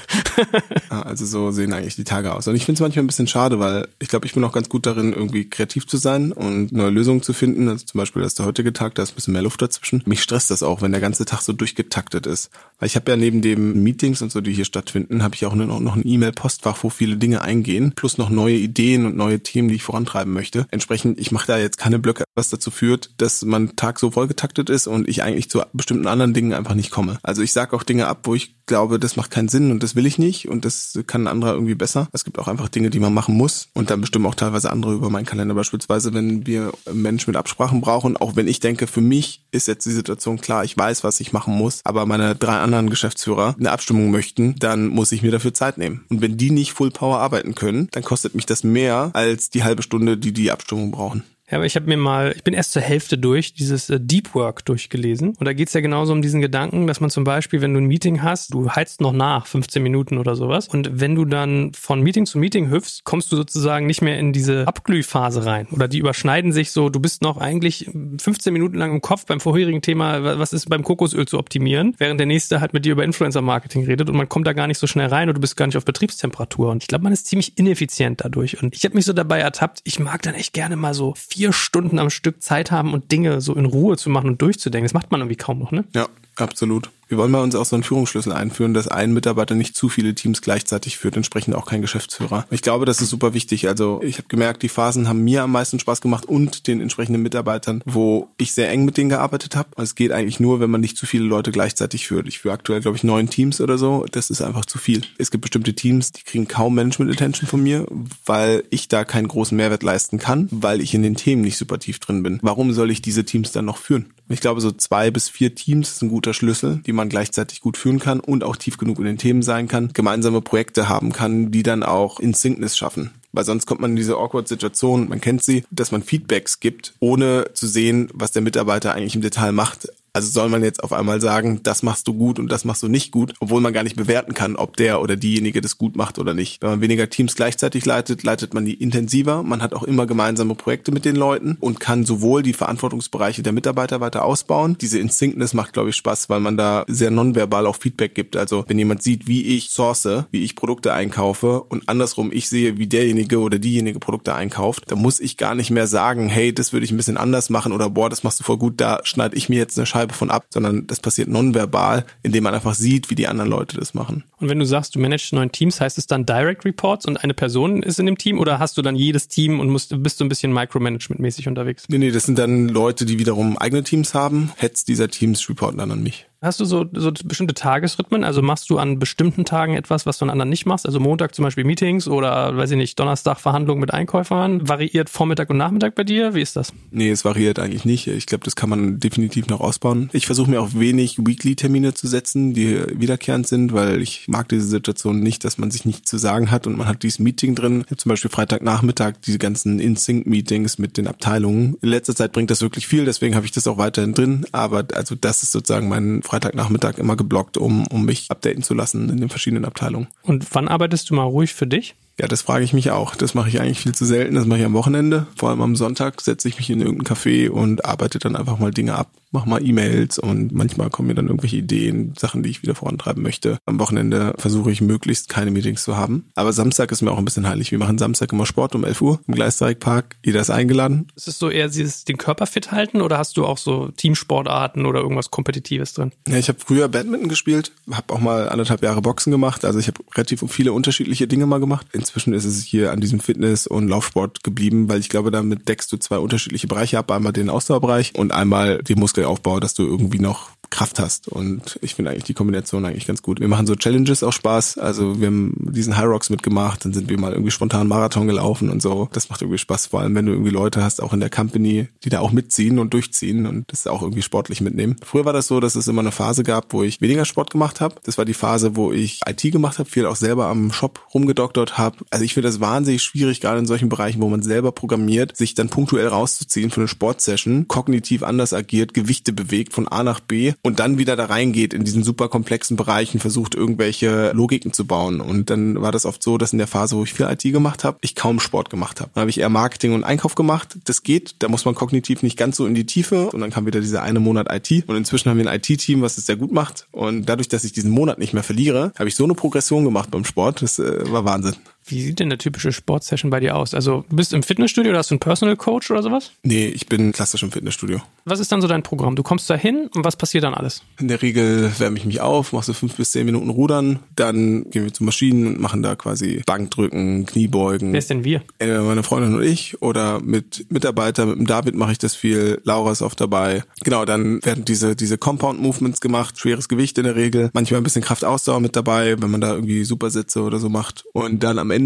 [0.90, 2.48] Ja, also so sehen eigentlich die Tage aus.
[2.48, 4.68] Und ich finde es manchmal ein bisschen schade, weil ich glaube, ich bin auch ganz
[4.68, 7.68] gut darin, irgendwie kreativ zu sein und neue Lösungen zu finden.
[7.68, 10.02] Also zum Beispiel, dass der heutige Tag, da ist ein bisschen mehr Luft dazwischen.
[10.04, 12.50] Mich stresst das auch, wenn der ganze Tag so durchgetaktet ist.
[12.78, 15.54] Weil ich habe ja neben dem Meetings und so, die hier stattfinden, habe ich auch
[15.54, 19.68] noch, noch ein E-Mail-Postfach, wo viele Dinge eingehen, plus noch neue Ideen und neue Themen,
[19.68, 20.66] die ich vorantreiben möchte.
[20.70, 24.70] Entsprechend, ich mache da jetzt keine Blöcke, was dazu führt, dass mein Tag so vollgetaktet
[24.70, 27.18] ist und ich eigentlich zu bestimmten anderen Dingen einfach nicht komme.
[27.22, 29.96] Also ich sage auch Dinge ab, wo ich glaube, das macht keinen Sinn und das
[29.96, 32.08] will ich nicht und das kann ein anderer irgendwie besser.
[32.12, 34.94] Es gibt auch einfach Dinge, die man machen muss und dann bestimmen auch teilweise andere
[34.94, 35.54] über meinen Kalender.
[35.54, 39.86] Beispielsweise, wenn wir Menschen mit Absprachen brauchen, auch wenn ich denke, für mich ist jetzt
[39.86, 43.72] die Situation klar, ich weiß, was ich machen muss, aber meine drei anderen Geschäftsführer eine
[43.72, 46.04] Abstimmung möchten, dann muss ich mir dafür Zeit nehmen.
[46.10, 49.64] Und wenn die nicht Full Power arbeiten können, dann kostet mich das mehr als die
[49.64, 51.24] halbe Stunde, die die Abstimmung brauchen.
[51.50, 54.34] Ja, aber ich habe mir mal, ich bin erst zur Hälfte durch, dieses äh, Deep
[54.34, 55.34] Work durchgelesen.
[55.38, 57.86] Und da geht's ja genauso um diesen Gedanken, dass man zum Beispiel, wenn du ein
[57.86, 60.68] Meeting hast, du heizt noch nach, 15 Minuten oder sowas.
[60.68, 64.32] Und wenn du dann von Meeting zu Meeting hüpfst, kommst du sozusagen nicht mehr in
[64.32, 65.66] diese Abglühphase rein.
[65.70, 69.40] Oder die überschneiden sich so, du bist noch eigentlich 15 Minuten lang im Kopf beim
[69.40, 73.04] vorherigen Thema, was ist beim Kokosöl zu optimieren, während der nächste halt mit dir über
[73.04, 75.66] Influencer-Marketing redet und man kommt da gar nicht so schnell rein und du bist gar
[75.66, 76.70] nicht auf Betriebstemperatur.
[76.70, 78.62] Und ich glaube, man ist ziemlich ineffizient dadurch.
[78.62, 81.52] Und ich habe mich so dabei ertappt, ich mag dann echt gerne mal so vier
[81.52, 84.86] Stunden am Stück Zeit haben und Dinge so in Ruhe zu machen und durchzudenken.
[84.86, 85.84] Das macht man irgendwie kaum noch, ne?
[85.94, 86.90] Ja, absolut.
[87.08, 90.14] Wir wollen bei uns auch so einen Führungsschlüssel einführen, dass ein Mitarbeiter nicht zu viele
[90.14, 92.46] Teams gleichzeitig führt, entsprechend auch kein Geschäftsführer.
[92.50, 93.66] Ich glaube, das ist super wichtig.
[93.66, 97.22] Also ich habe gemerkt, die Phasen haben mir am meisten Spaß gemacht und den entsprechenden
[97.22, 99.70] Mitarbeitern, wo ich sehr eng mit denen gearbeitet habe.
[99.82, 102.28] Es geht eigentlich nur, wenn man nicht zu viele Leute gleichzeitig führt.
[102.28, 104.04] Ich führe aktuell, glaube ich, neun Teams oder so.
[104.12, 105.00] Das ist einfach zu viel.
[105.16, 107.86] Es gibt bestimmte Teams, die kriegen kaum Management-Attention von mir,
[108.26, 111.78] weil ich da keinen großen Mehrwert leisten kann, weil ich in den Themen nicht super
[111.78, 112.38] tief drin bin.
[112.42, 114.12] Warum soll ich diese Teams dann noch führen?
[114.28, 117.78] Ich glaube, so zwei bis vier Teams ist ein guter Schlüssel, die man gleichzeitig gut
[117.78, 121.50] führen kann und auch tief genug in den Themen sein kann, gemeinsame Projekte haben kann,
[121.50, 123.12] die dann auch in Syncness schaffen.
[123.32, 126.94] Weil sonst kommt man in diese awkward Situation, man kennt sie, dass man Feedbacks gibt,
[126.98, 129.88] ohne zu sehen, was der Mitarbeiter eigentlich im Detail macht.
[130.18, 132.88] Also soll man jetzt auf einmal sagen, das machst du gut und das machst du
[132.88, 136.18] nicht gut, obwohl man gar nicht bewerten kann, ob der oder diejenige das gut macht
[136.18, 136.60] oder nicht.
[136.60, 139.44] Wenn man weniger Teams gleichzeitig leitet, leitet man die intensiver.
[139.44, 143.52] Man hat auch immer gemeinsame Projekte mit den Leuten und kann sowohl die Verantwortungsbereiche der
[143.52, 144.76] Mitarbeiter weiter ausbauen.
[144.80, 148.36] Diese Instinctness macht, glaube ich, Spaß, weil man da sehr nonverbal auch Feedback gibt.
[148.36, 152.76] Also wenn jemand sieht, wie ich source, wie ich Produkte einkaufe und andersrum ich sehe,
[152.76, 156.72] wie derjenige oder diejenige Produkte einkauft, dann muss ich gar nicht mehr sagen, hey, das
[156.72, 159.36] würde ich ein bisschen anders machen oder boah, das machst du voll gut, da schneide
[159.36, 163.10] ich mir jetzt eine Scheibe von ab, sondern das passiert nonverbal, indem man einfach sieht,
[163.10, 164.24] wie die anderen Leute das machen.
[164.38, 167.34] Und wenn du sagst, du managst neun Teams, heißt es dann Direct Reports und eine
[167.34, 170.24] Person ist in dem Team oder hast du dann jedes Team und musst, bist du
[170.24, 171.84] ein bisschen Micromanagement-mäßig unterwegs?
[171.88, 174.52] Nee, nee, das sind dann Leute, die wiederum eigene Teams haben.
[174.56, 176.27] Heads dieser Teams reporten dann an mich.
[176.40, 178.22] Hast du so, so bestimmte Tagesrhythmen?
[178.22, 180.86] Also machst du an bestimmten Tagen etwas, was du an anderen nicht machst?
[180.86, 184.68] Also Montag zum Beispiel Meetings oder, weiß ich nicht, Donnerstag Verhandlungen mit Einkäufern.
[184.68, 186.34] Variiert Vormittag und Nachmittag bei dir?
[186.34, 186.72] Wie ist das?
[186.92, 188.06] Nee, es variiert eigentlich nicht.
[188.06, 190.10] Ich glaube, das kann man definitiv noch ausbauen.
[190.12, 194.68] Ich versuche mir auch wenig Weekly-Termine zu setzen, die wiederkehrend sind, weil ich mag diese
[194.68, 197.80] Situation nicht, dass man sich nicht zu sagen hat und man hat dieses Meeting drin.
[197.80, 201.76] Ich habe zum Beispiel Freitagnachmittag diese ganzen In-Sync-Meetings mit den Abteilungen.
[201.82, 204.46] In letzter Zeit bringt das wirklich viel, deswegen habe ich das auch weiterhin drin.
[204.52, 209.08] Aber also das ist sozusagen mein Freitagnachmittag immer geblockt, um, um mich updaten zu lassen
[209.08, 210.08] in den verschiedenen Abteilungen.
[210.22, 211.94] Und wann arbeitest du mal ruhig für dich?
[212.20, 213.14] Ja, das frage ich mich auch.
[213.14, 214.34] Das mache ich eigentlich viel zu selten.
[214.34, 215.26] Das mache ich am Wochenende.
[215.36, 218.72] Vor allem am Sonntag setze ich mich in irgendein Café und arbeite dann einfach mal
[218.72, 219.08] Dinge ab.
[219.30, 223.22] Mach mal E-Mails und manchmal kommen mir dann irgendwelche Ideen, Sachen, die ich wieder vorantreiben
[223.22, 223.58] möchte.
[223.66, 226.30] Am Wochenende versuche ich möglichst keine Meetings zu haben.
[226.34, 227.70] Aber Samstag ist mir auch ein bisschen heilig.
[227.70, 230.16] Wir machen Samstag immer Sport um 11 Uhr im Gleisdreieckpark.
[230.24, 231.08] Jeder ist eingeladen.
[231.14, 234.86] Ist es so eher dieses, den Körper fit halten oder hast du auch so Teamsportarten
[234.86, 236.12] oder irgendwas Kompetitives drin?
[236.26, 239.64] Ja, ich habe früher Badminton gespielt, habe auch mal anderthalb Jahre Boxen gemacht.
[239.64, 241.86] Also ich habe relativ viele unterschiedliche Dinge mal gemacht.
[241.92, 245.92] Inzwischen ist es hier an diesem Fitness- und Laufsport geblieben, weil ich glaube, damit deckst
[245.92, 247.10] du zwei unterschiedliche Bereiche ab.
[247.10, 251.28] Einmal den Ausdauerbereich und einmal den Muskelaufbau, dass du irgendwie noch Kraft hast.
[251.28, 253.40] Und ich finde eigentlich die Kombination eigentlich ganz gut.
[253.40, 254.78] Wir machen so Challenges auch Spaß.
[254.78, 258.70] Also wir haben diesen High Rocks mitgemacht, dann sind wir mal irgendwie spontan Marathon gelaufen
[258.70, 259.08] und so.
[259.12, 261.88] Das macht irgendwie Spaß, vor allem wenn du irgendwie Leute hast, auch in der Company,
[262.04, 264.96] die da auch mitziehen und durchziehen und das auch irgendwie sportlich mitnehmen.
[265.02, 267.80] Früher war das so, dass es immer eine Phase gab, wo ich weniger Sport gemacht
[267.80, 267.96] habe.
[268.04, 271.78] Das war die Phase, wo ich IT gemacht habe, viel auch selber am Shop rumgedoktert
[271.78, 271.98] habe.
[272.10, 275.54] Also ich finde das wahnsinnig schwierig, gerade in solchen Bereichen, wo man selber programmiert, sich
[275.54, 280.52] dann punktuell rauszuziehen für eine Sportsession, kognitiv anders agiert, Gewichte bewegt von A nach B
[280.62, 285.20] und dann wieder da reingeht in diesen super komplexen Bereichen, versucht irgendwelche Logiken zu bauen.
[285.20, 287.84] Und dann war das oft so, dass in der Phase, wo ich viel IT gemacht
[287.84, 289.10] habe, ich kaum Sport gemacht habe.
[289.14, 290.76] Dann habe ich eher Marketing und Einkauf gemacht.
[290.84, 293.30] Das geht, da muss man kognitiv nicht ganz so in die Tiefe.
[293.30, 294.88] Und dann kam wieder dieser eine Monat IT.
[294.88, 296.86] Und inzwischen haben wir ein IT-Team, was es sehr gut macht.
[296.90, 300.10] Und dadurch, dass ich diesen Monat nicht mehr verliere, habe ich so eine Progression gemacht
[300.10, 300.62] beim Sport.
[300.62, 301.56] Das äh, war Wahnsinn.
[301.88, 303.74] Wie sieht denn eine typische Sportsession bei dir aus?
[303.74, 306.32] Also, du bist im Fitnessstudio oder hast du einen Personal Coach oder sowas?
[306.42, 308.00] Nee, ich bin klassisch im Fitnessstudio.
[308.24, 309.16] Was ist dann so dein Programm?
[309.16, 310.82] Du kommst da hin und was passiert dann alles?
[311.00, 314.68] In der Regel wärme ich mich auf, mache so fünf bis zehn Minuten Rudern, dann
[314.70, 317.92] gehen wir zu Maschinen und machen da quasi Bankdrücken, Kniebeugen.
[317.92, 318.42] Wer ist denn wir?
[318.58, 322.60] Entweder meine Freundin und ich oder mit Mitarbeitern, mit dem David mache ich das viel,
[322.64, 323.64] Laura ist oft dabei.
[323.82, 327.84] Genau, dann werden diese, diese Compound Movements gemacht, schweres Gewicht in der Regel, manchmal ein
[327.84, 331.04] bisschen Kraftausdauer mit dabei, wenn man da irgendwie Supersätze oder so macht.
[331.12, 331.77] Und dann am Ende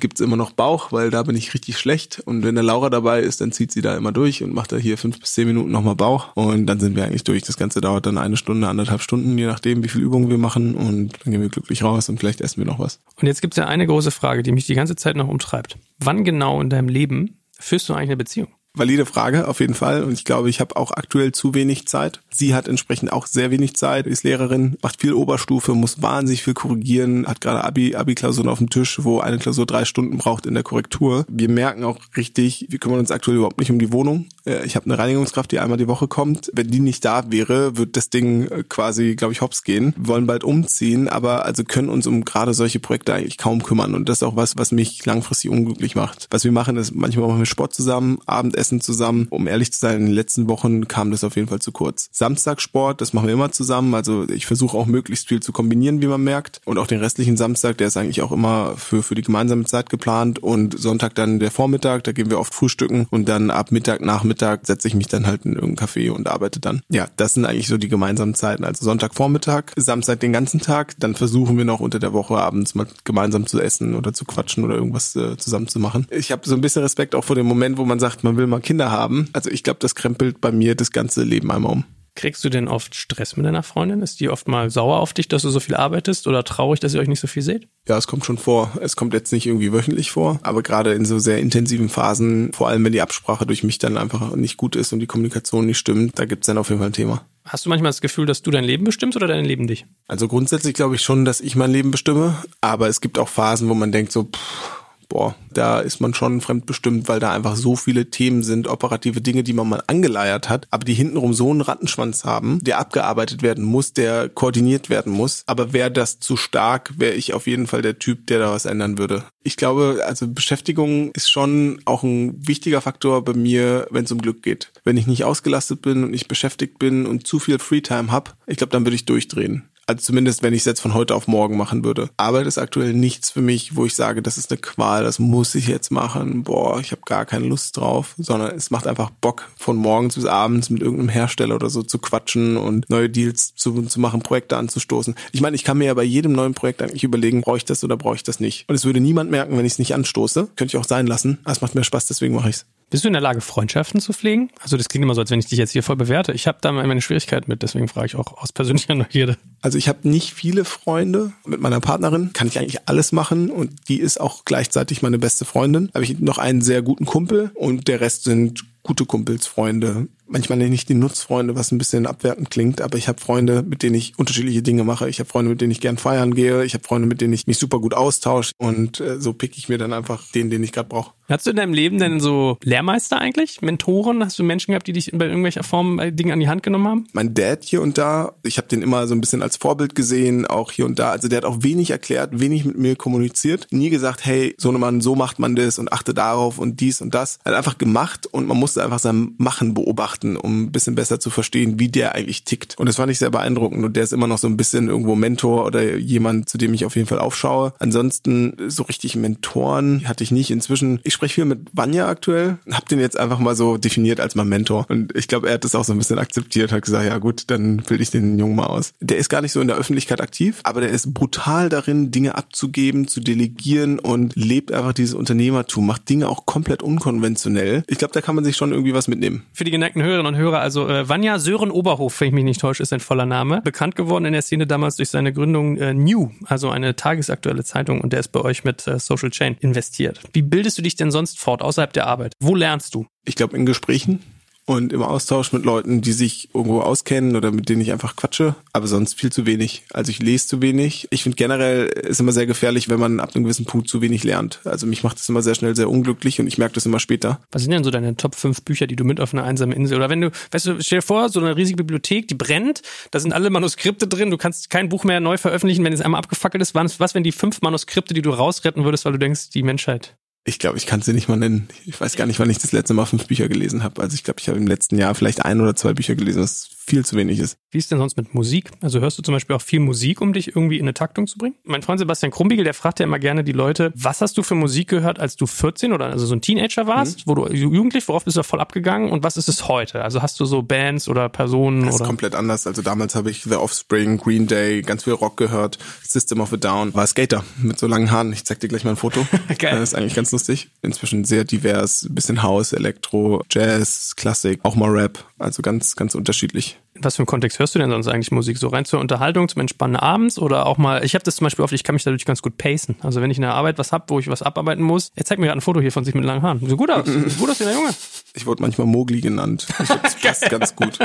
[0.00, 2.20] gibt's immer noch Bauch, weil da bin ich richtig schlecht.
[2.24, 4.76] Und wenn der Laura dabei ist, dann zieht sie da immer durch und macht da
[4.76, 6.34] hier fünf bis zehn Minuten nochmal Bauch.
[6.34, 7.42] Und dann sind wir eigentlich durch.
[7.42, 10.74] Das Ganze dauert dann eine Stunde, anderthalb Stunden, je nachdem, wie viel Übungen wir machen.
[10.74, 13.00] Und dann gehen wir glücklich raus und vielleicht essen wir noch was.
[13.20, 15.78] Und jetzt gibt's ja eine große Frage, die mich die ganze Zeit noch umtreibt.
[15.98, 18.48] Wann genau in deinem Leben führst du eigentlich eine Beziehung?
[18.76, 20.02] Valide Frage, auf jeden Fall.
[20.02, 22.20] Und ich glaube, ich habe auch aktuell zu wenig Zeit.
[22.30, 26.54] Sie hat entsprechend auch sehr wenig Zeit, ist Lehrerin, macht viel Oberstufe, muss wahnsinnig viel
[26.54, 30.54] korrigieren, hat gerade Abi, Abi-Klausuren auf dem Tisch, wo eine Klausur drei Stunden braucht in
[30.54, 31.24] der Korrektur.
[31.28, 34.26] Wir merken auch richtig, wir kümmern uns aktuell überhaupt nicht um die Wohnung.
[34.44, 36.50] Äh, Ich habe eine Reinigungskraft, die einmal die Woche kommt.
[36.52, 39.94] Wenn die nicht da wäre, wird das Ding äh, quasi, glaube ich, hops gehen.
[39.96, 43.94] Wir wollen bald umziehen, aber also können uns um gerade solche Projekte eigentlich kaum kümmern.
[43.94, 46.26] Und das ist auch was, was mich langfristig unglücklich macht.
[46.32, 49.26] Was wir machen, ist manchmal machen wir Sport zusammen, Abendessen essen zusammen.
[49.30, 52.08] Um ehrlich zu sein, in den letzten Wochen kam das auf jeden Fall zu kurz.
[52.12, 53.94] Samstagsport, das machen wir immer zusammen.
[53.94, 56.62] Also ich versuche auch möglichst viel zu kombinieren, wie man merkt.
[56.64, 59.90] Und auch den restlichen Samstag, der ist eigentlich auch immer für, für die gemeinsame Zeit
[59.90, 60.38] geplant.
[60.38, 63.06] Und Sonntag dann der Vormittag, da gehen wir oft frühstücken.
[63.10, 66.60] Und dann ab Mittag, Nachmittag setze ich mich dann halt in irgendein Café und arbeite
[66.60, 66.80] dann.
[66.88, 68.64] Ja, das sind eigentlich so die gemeinsamen Zeiten.
[68.64, 70.94] Also Sonntagvormittag, Samstag den ganzen Tag.
[70.98, 74.64] Dann versuchen wir noch unter der Woche abends mal gemeinsam zu essen oder zu quatschen
[74.64, 76.06] oder irgendwas äh, zusammen zu machen.
[76.10, 78.46] Ich habe so ein bisschen Respekt auch vor dem Moment, wo man sagt, man will
[78.46, 79.28] mal Kinder haben.
[79.32, 81.84] Also ich glaube, das krempelt bei mir das ganze Leben einmal um.
[82.16, 84.00] Kriegst du denn oft Stress mit deiner Freundin?
[84.00, 86.94] Ist die oft mal sauer auf dich, dass du so viel arbeitest oder traurig, dass
[86.94, 87.66] ihr euch nicht so viel seht?
[87.88, 88.70] Ja, es kommt schon vor.
[88.80, 92.68] Es kommt jetzt nicht irgendwie wöchentlich vor, aber gerade in so sehr intensiven Phasen, vor
[92.68, 95.78] allem wenn die Absprache durch mich dann einfach nicht gut ist und die Kommunikation nicht
[95.78, 97.26] stimmt, da gibt's dann auf jeden Fall ein Thema.
[97.44, 99.84] Hast du manchmal das Gefühl, dass du dein Leben bestimmst oder dein Leben dich?
[100.06, 103.68] Also grundsätzlich glaube ich schon, dass ich mein Leben bestimme, aber es gibt auch Phasen,
[103.68, 104.83] wo man denkt so, pff,
[105.14, 109.44] boah, da ist man schon fremdbestimmt, weil da einfach so viele Themen sind, operative Dinge,
[109.44, 113.62] die man mal angeleiert hat, aber die hintenrum so einen Rattenschwanz haben, der abgearbeitet werden
[113.62, 115.44] muss, der koordiniert werden muss.
[115.46, 118.64] Aber wäre das zu stark, wäre ich auf jeden Fall der Typ, der da was
[118.64, 119.22] ändern würde.
[119.44, 124.20] Ich glaube, also Beschäftigung ist schon auch ein wichtiger Faktor bei mir, wenn es um
[124.20, 124.72] Glück geht.
[124.82, 128.56] Wenn ich nicht ausgelastet bin und nicht beschäftigt bin und zu viel Freetime hab, ich
[128.56, 129.68] glaube, dann würde ich durchdrehen.
[129.86, 132.10] Also zumindest, wenn ich es jetzt von heute auf morgen machen würde.
[132.16, 135.54] Arbeit ist aktuell nichts für mich, wo ich sage, das ist eine Qual, das muss
[135.54, 136.42] ich jetzt machen.
[136.42, 140.24] Boah, ich habe gar keine Lust drauf, sondern es macht einfach Bock, von morgens bis
[140.24, 144.56] abends mit irgendeinem Hersteller oder so zu quatschen und neue Deals zu, zu machen, Projekte
[144.56, 145.14] anzustoßen.
[145.32, 147.84] Ich meine, ich kann mir ja bei jedem neuen Projekt eigentlich überlegen, brauche ich das
[147.84, 148.68] oder brauche ich das nicht.
[148.68, 150.48] Und es würde niemand merken, wenn ich es nicht anstoße.
[150.56, 151.38] Könnte ich auch sein lassen.
[151.44, 152.66] Aber es macht mir Spaß, deswegen mache ich es.
[152.94, 154.50] Bist du in der Lage, Freundschaften zu pflegen?
[154.60, 156.30] Also das klingt immer so, als wenn ich dich jetzt hier voll bewerte.
[156.30, 159.36] Ich habe da meine Schwierigkeit mit, deswegen frage ich auch aus persönlicher Neugierde.
[159.62, 161.32] Also ich habe nicht viele Freunde.
[161.44, 165.44] Mit meiner Partnerin kann ich eigentlich alles machen und die ist auch gleichzeitig meine beste
[165.44, 165.90] Freundin.
[165.92, 170.58] Habe ich noch einen sehr guten Kumpel und der Rest sind gute Kumpels, Freunde, manchmal
[170.58, 173.94] nenne ich die Nutzfreunde, was ein bisschen abwertend klingt, aber ich habe Freunde, mit denen
[173.94, 175.08] ich unterschiedliche Dinge mache.
[175.08, 176.64] Ich habe Freunde, mit denen ich gern feiern gehe.
[176.64, 179.68] Ich habe Freunde, mit denen ich mich super gut austausche und äh, so pick ich
[179.68, 181.12] mir dann einfach den, den ich gerade brauche.
[181.28, 183.62] Hast du in deinem Leben denn so Lehrmeister eigentlich?
[183.62, 184.22] Mentoren?
[184.22, 186.86] Hast du Menschen gehabt, die dich bei irgendwelcher Form äh, Dinge an die Hand genommen
[186.86, 187.06] haben?
[187.12, 190.46] Mein Dad hier und da, ich habe den immer so ein bisschen als Vorbild gesehen,
[190.46, 191.10] auch hier und da.
[191.10, 195.00] Also der hat auch wenig erklärt, wenig mit mir kommuniziert, nie gesagt, hey, so Mann,
[195.00, 197.38] so macht man das und achte darauf und dies und das.
[197.44, 201.20] Er hat einfach gemacht und man musste einfach sein Machen beobachten, um ein bisschen besser
[201.20, 202.78] zu verstehen, wie der eigentlich tickt.
[202.78, 205.14] Und das fand ich sehr beeindruckend und der ist immer noch so ein bisschen irgendwo
[205.14, 207.72] Mentor oder jemand, zu dem ich auf jeden Fall aufschaue.
[207.78, 210.50] Ansonsten so richtig Mentoren hatte ich nicht.
[210.50, 214.34] Inzwischen, ich spreche viel mit Vanya aktuell, hab den jetzt einfach mal so definiert als
[214.34, 214.86] mein Mentor.
[214.88, 217.44] Und ich glaube, er hat das auch so ein bisschen akzeptiert, hat gesagt, ja gut,
[217.48, 218.92] dann bilde ich den Jungen mal aus.
[219.00, 222.34] Der ist gar nicht so in der Öffentlichkeit aktiv, aber der ist brutal darin, Dinge
[222.36, 227.84] abzugeben, zu delegieren und lebt einfach dieses Unternehmertum, macht Dinge auch komplett unkonventionell.
[227.86, 229.44] Ich glaube, da kann man sich schon irgendwie was mitnehmen.
[229.52, 232.60] Für die geneigten Hörerinnen und Hörer, also äh, Vanya Sören Oberhof, wenn ich mich nicht
[232.60, 233.62] täusche, ist sein voller Name.
[233.62, 238.00] Bekannt geworden in der Szene damals durch seine Gründung äh, New, also eine tagesaktuelle Zeitung
[238.00, 240.20] und der ist bei euch mit äh, Social Chain investiert.
[240.32, 242.34] Wie bildest du dich denn sonst fort außerhalb der Arbeit?
[242.40, 243.06] Wo lernst du?
[243.24, 244.20] Ich glaube in Gesprächen
[244.66, 248.54] und im Austausch mit Leuten, die sich irgendwo auskennen oder mit denen ich einfach quatsche,
[248.72, 249.82] aber sonst viel zu wenig.
[249.92, 251.06] Also ich lese zu wenig.
[251.10, 254.24] Ich finde generell ist immer sehr gefährlich, wenn man ab einem gewissen Punkt zu wenig
[254.24, 254.60] lernt.
[254.64, 257.40] Also mich macht das immer sehr schnell sehr unglücklich und ich merke das immer später.
[257.52, 259.98] Was sind denn so deine Top 5 Bücher, die du mit auf eine einsame Insel
[259.98, 263.20] oder wenn du, weißt du, stell dir vor, so eine riesige Bibliothek, die brennt, da
[263.20, 266.62] sind alle Manuskripte drin, du kannst kein Buch mehr neu veröffentlichen, wenn es einmal abgefackelt
[266.62, 266.74] ist.
[266.74, 270.16] Was, was wenn die fünf Manuskripte, die du rausretten würdest, weil du denkst, die Menschheit
[270.44, 271.68] ich glaube, ich kann sie nicht mal nennen.
[271.86, 274.02] Ich weiß gar nicht, wann ich das letzte Mal fünf Bücher gelesen habe.
[274.02, 276.68] Also ich glaube, ich habe im letzten Jahr vielleicht ein oder zwei Bücher gelesen, was
[276.86, 277.58] viel zu wenig ist.
[277.70, 278.70] Wie ist denn sonst mit Musik?
[278.82, 281.38] Also hörst du zum Beispiel auch viel Musik, um dich irgendwie in eine Taktung zu
[281.38, 281.56] bringen?
[281.64, 284.54] Mein Freund Sebastian Krumbiegel, der fragt ja immer gerne die Leute, was hast du für
[284.54, 287.30] Musik gehört, als du 14 oder also so ein Teenager warst, mhm.
[287.30, 290.02] wo du jugendlich, worauf bist du voll abgegangen und was ist es heute?
[290.02, 291.84] Also hast du so Bands oder Personen?
[291.86, 292.08] Das ist oder?
[292.08, 292.66] komplett anders.
[292.66, 296.56] Also damals habe ich The Offspring, Green Day, ganz viel Rock gehört, System of a
[296.56, 298.32] Down, war Skater mit so langen Haaren.
[298.32, 299.26] Ich zeig dir gleich mal ein Foto.
[299.58, 299.78] Geil.
[299.78, 300.70] Das ist eigentlich ganz lustig.
[300.82, 305.24] Inzwischen sehr divers, bisschen House, Elektro, Jazz, Klassik, auch mal Rap.
[305.38, 306.73] Also ganz, ganz unterschiedlich.
[307.00, 308.56] Was für einem Kontext hörst du denn sonst eigentlich Musik?
[308.56, 311.64] So rein zur Unterhaltung, zum Entspannen abends oder auch mal, ich habe das zum Beispiel
[311.64, 312.96] oft, ich kann mich dadurch ganz gut pacen.
[313.02, 315.40] Also wenn ich in der Arbeit was hab, wo ich was abarbeiten muss, er zeigt
[315.40, 316.60] mir gerade ein Foto hier von sich mit langen Haaren.
[316.64, 317.06] So gut aus.
[317.06, 317.90] Sieht gut aus wie der Junge.
[318.34, 319.66] Ich wurde manchmal Mogli genannt.
[319.78, 320.98] Das passt ganz gut.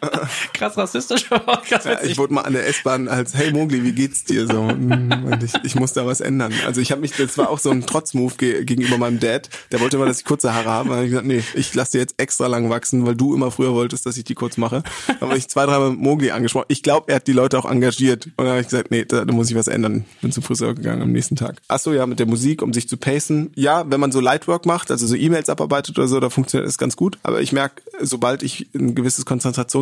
[0.52, 3.92] krass rassistisch, aber krass Ja, ich wurde mal an der S-Bahn als, hey Mogli, wie
[3.92, 4.60] geht's dir so?
[4.60, 6.52] Und ich, ich muss da was ändern.
[6.66, 9.48] Also ich habe mich, das war auch so ein Trotzmove ge gegenüber meinem Dad.
[9.72, 10.90] Der wollte immer, dass ich kurze Haare habe.
[10.90, 13.50] Und hab ich gesagt, nee, ich lasse die jetzt extra lang wachsen, weil du immer
[13.50, 14.82] früher wolltest, dass ich die kurz mache.
[15.06, 16.66] Dann habe ich zwei, dreimal Mogli angesprochen.
[16.68, 18.26] Ich glaube, er hat die Leute auch engagiert.
[18.26, 20.04] Und dann habe ich gesagt, nee, da, da muss ich was ändern.
[20.20, 21.60] Bin zum Friseur gegangen am nächsten Tag.
[21.68, 23.50] Ach so, ja, mit der Musik, um sich zu pacen.
[23.54, 26.78] Ja, wenn man so Lightwork macht, also so E-Mails abarbeitet oder so, da funktioniert das
[26.78, 27.18] ganz gut.
[27.22, 29.24] Aber ich merke, sobald ich ein gewisses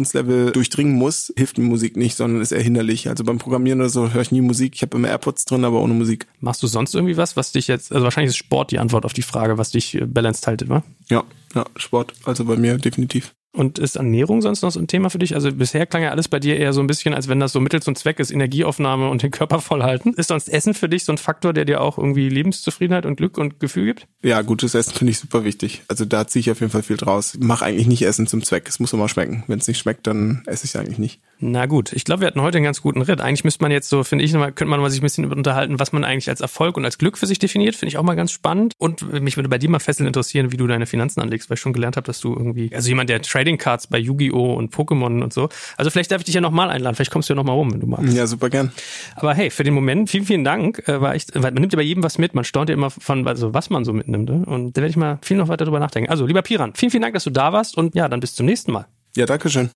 [0.06, 3.08] Konzentrationslevel durchdringen muss, hilft mir Musik nicht, sondern ist eher hinderlich.
[3.08, 4.74] Also beim Programmieren oder so höre ich nie Musik.
[4.74, 6.26] Ich habe immer AirPods drin, aber ohne Musik.
[6.40, 9.12] Machst du sonst irgendwie was, was dich jetzt, also wahrscheinlich ist Sport die Antwort auf
[9.12, 10.82] die Frage, was dich äh, balanced haltet, wa?
[11.08, 13.34] Ja, ja, Sport, also bei mir definitiv.
[13.56, 15.34] Und ist Ernährung sonst noch so ein Thema für dich?
[15.34, 17.60] Also bisher klang ja alles bei dir eher so ein bisschen, als wenn das so
[17.60, 20.12] Mittel zum Zweck ist, Energieaufnahme und den Körper voll halten.
[20.12, 23.38] Ist sonst Essen für dich so ein Faktor, der dir auch irgendwie Lebenszufriedenheit und Glück
[23.38, 24.06] und Gefühl gibt?
[24.22, 25.82] Ja, gutes Essen finde ich super wichtig.
[25.88, 27.38] Also da ziehe ich auf jeden Fall viel draus.
[27.40, 28.68] Mach eigentlich nicht Essen zum Zweck.
[28.68, 29.42] Es muss immer schmecken.
[29.46, 31.20] Wenn es nicht schmeckt, dann esse ich es eigentlich nicht.
[31.38, 33.20] Na gut, ich glaube, wir hatten heute einen ganz guten Ritt.
[33.20, 35.78] Eigentlich müsste man jetzt so, finde ich, nochmal, könnte man mal sich ein bisschen unterhalten,
[35.78, 37.76] was man eigentlich als Erfolg und als Glück für sich definiert.
[37.76, 38.74] Finde ich auch mal ganz spannend.
[38.78, 41.60] Und mich würde bei dir mal fesseln interessieren, wie du deine Finanzen anlegst, weil ich
[41.60, 44.54] schon gelernt habe, dass du irgendwie, also jemand, der Trading Cards bei Yu-Gi-Oh!
[44.54, 45.48] und Pokémon und so.
[45.76, 46.96] Also vielleicht darf ich dich ja nochmal einladen.
[46.96, 48.12] Vielleicht kommst du ja nochmal rum, wenn du magst.
[48.12, 48.72] Ja, super gern.
[49.14, 50.86] Aber hey, für den Moment, vielen, vielen Dank.
[50.88, 52.34] Äh, war echt, weil man nimmt ja bei jedem was mit.
[52.34, 54.28] Man staunt ja immer von, also was man so mitnimmt.
[54.28, 54.44] Ne?
[54.44, 56.10] Und da werde ich mal viel noch weiter drüber nachdenken.
[56.10, 57.76] Also, lieber Piran, vielen, vielen Dank, dass du da warst.
[57.76, 58.86] Und ja, dann bis zum nächsten Mal.
[59.16, 59.70] Ja, danke schön.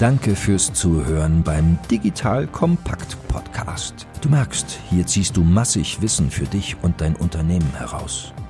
[0.00, 4.06] Danke fürs Zuhören beim Digital Kompakt Podcast.
[4.22, 8.32] Du merkst, hier ziehst du massig Wissen für dich und dein Unternehmen heraus.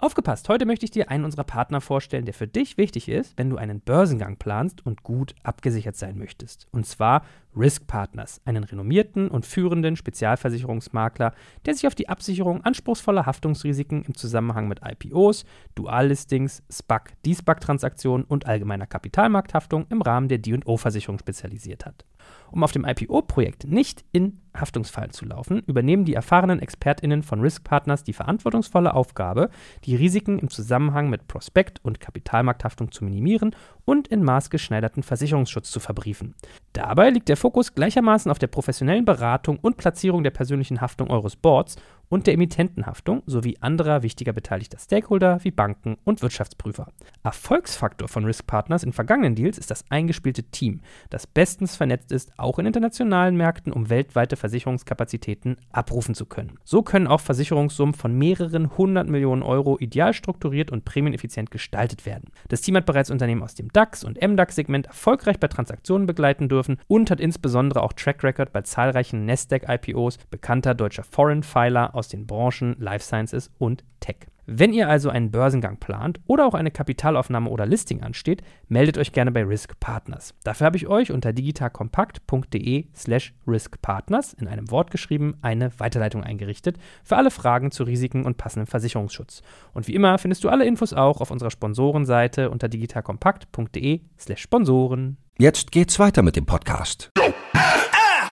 [0.00, 3.50] Aufgepasst, heute möchte ich dir einen unserer Partner vorstellen, der für dich wichtig ist, wenn
[3.50, 6.68] du einen Börsengang planst und gut abgesichert sein möchtest.
[6.70, 7.24] Und zwar
[7.56, 11.34] Risk Partners, einen renommierten und führenden Spezialversicherungsmakler,
[11.66, 15.44] der sich auf die Absicherung anspruchsvoller Haftungsrisiken im Zusammenhang mit IPOs,
[15.74, 22.04] Duallistings, SPAC, D-SPAC-Transaktionen und allgemeiner Kapitalmarkthaftung im Rahmen der D&O-Versicherung spezialisiert hat.
[22.50, 27.64] Um auf dem IPO-Projekt nicht in Haftungsfallen zu laufen, übernehmen die erfahrenen ExpertInnen von Risk
[27.64, 29.50] Partners die verantwortungsvolle Aufgabe,
[29.84, 33.54] die Risiken im Zusammenhang mit Prospekt- und Kapitalmarkthaftung zu minimieren
[33.84, 36.34] und in maßgeschneiderten Versicherungsschutz zu verbriefen.
[36.72, 41.36] Dabei liegt der Fokus gleichermaßen auf der professionellen Beratung und Platzierung der persönlichen Haftung eures
[41.36, 41.76] Boards
[42.08, 46.88] und der Emittentenhaftung sowie anderer wichtiger beteiligter Stakeholder wie Banken und Wirtschaftsprüfer.
[47.22, 50.80] Erfolgsfaktor von Risk Partners in vergangenen Deals ist das eingespielte Team,
[51.10, 56.58] das bestens vernetzt ist, auch in internationalen Märkten, um weltweite Versicherungskapazitäten abrufen zu können.
[56.64, 62.30] So können auch Versicherungssummen von mehreren hundert Millionen Euro ideal strukturiert und prämieneffizient gestaltet werden.
[62.48, 66.78] Das Team hat bereits Unternehmen aus dem DAX und MDAX-Segment erfolgreich bei Transaktionen begleiten dürfen
[66.86, 72.26] und hat insbesondere auch Track Record bei zahlreichen Nasdaq-IPOs bekannter deutscher Foreign Filer aus den
[72.26, 74.28] Branchen Life Sciences und Tech.
[74.50, 79.12] Wenn ihr also einen Börsengang plant oder auch eine Kapitalaufnahme oder Listing ansteht, meldet euch
[79.12, 80.34] gerne bei Risk Partners.
[80.42, 86.78] Dafür habe ich euch unter digitalkompakt.de slash riskpartners in einem Wort geschrieben eine Weiterleitung eingerichtet
[87.04, 89.42] für alle Fragen zu Risiken und passendem Versicherungsschutz.
[89.74, 95.18] Und wie immer findest du alle Infos auch auf unserer Sponsorenseite unter digitalkompakt.de slash Sponsoren.
[95.36, 97.10] Jetzt geht's weiter mit dem Podcast.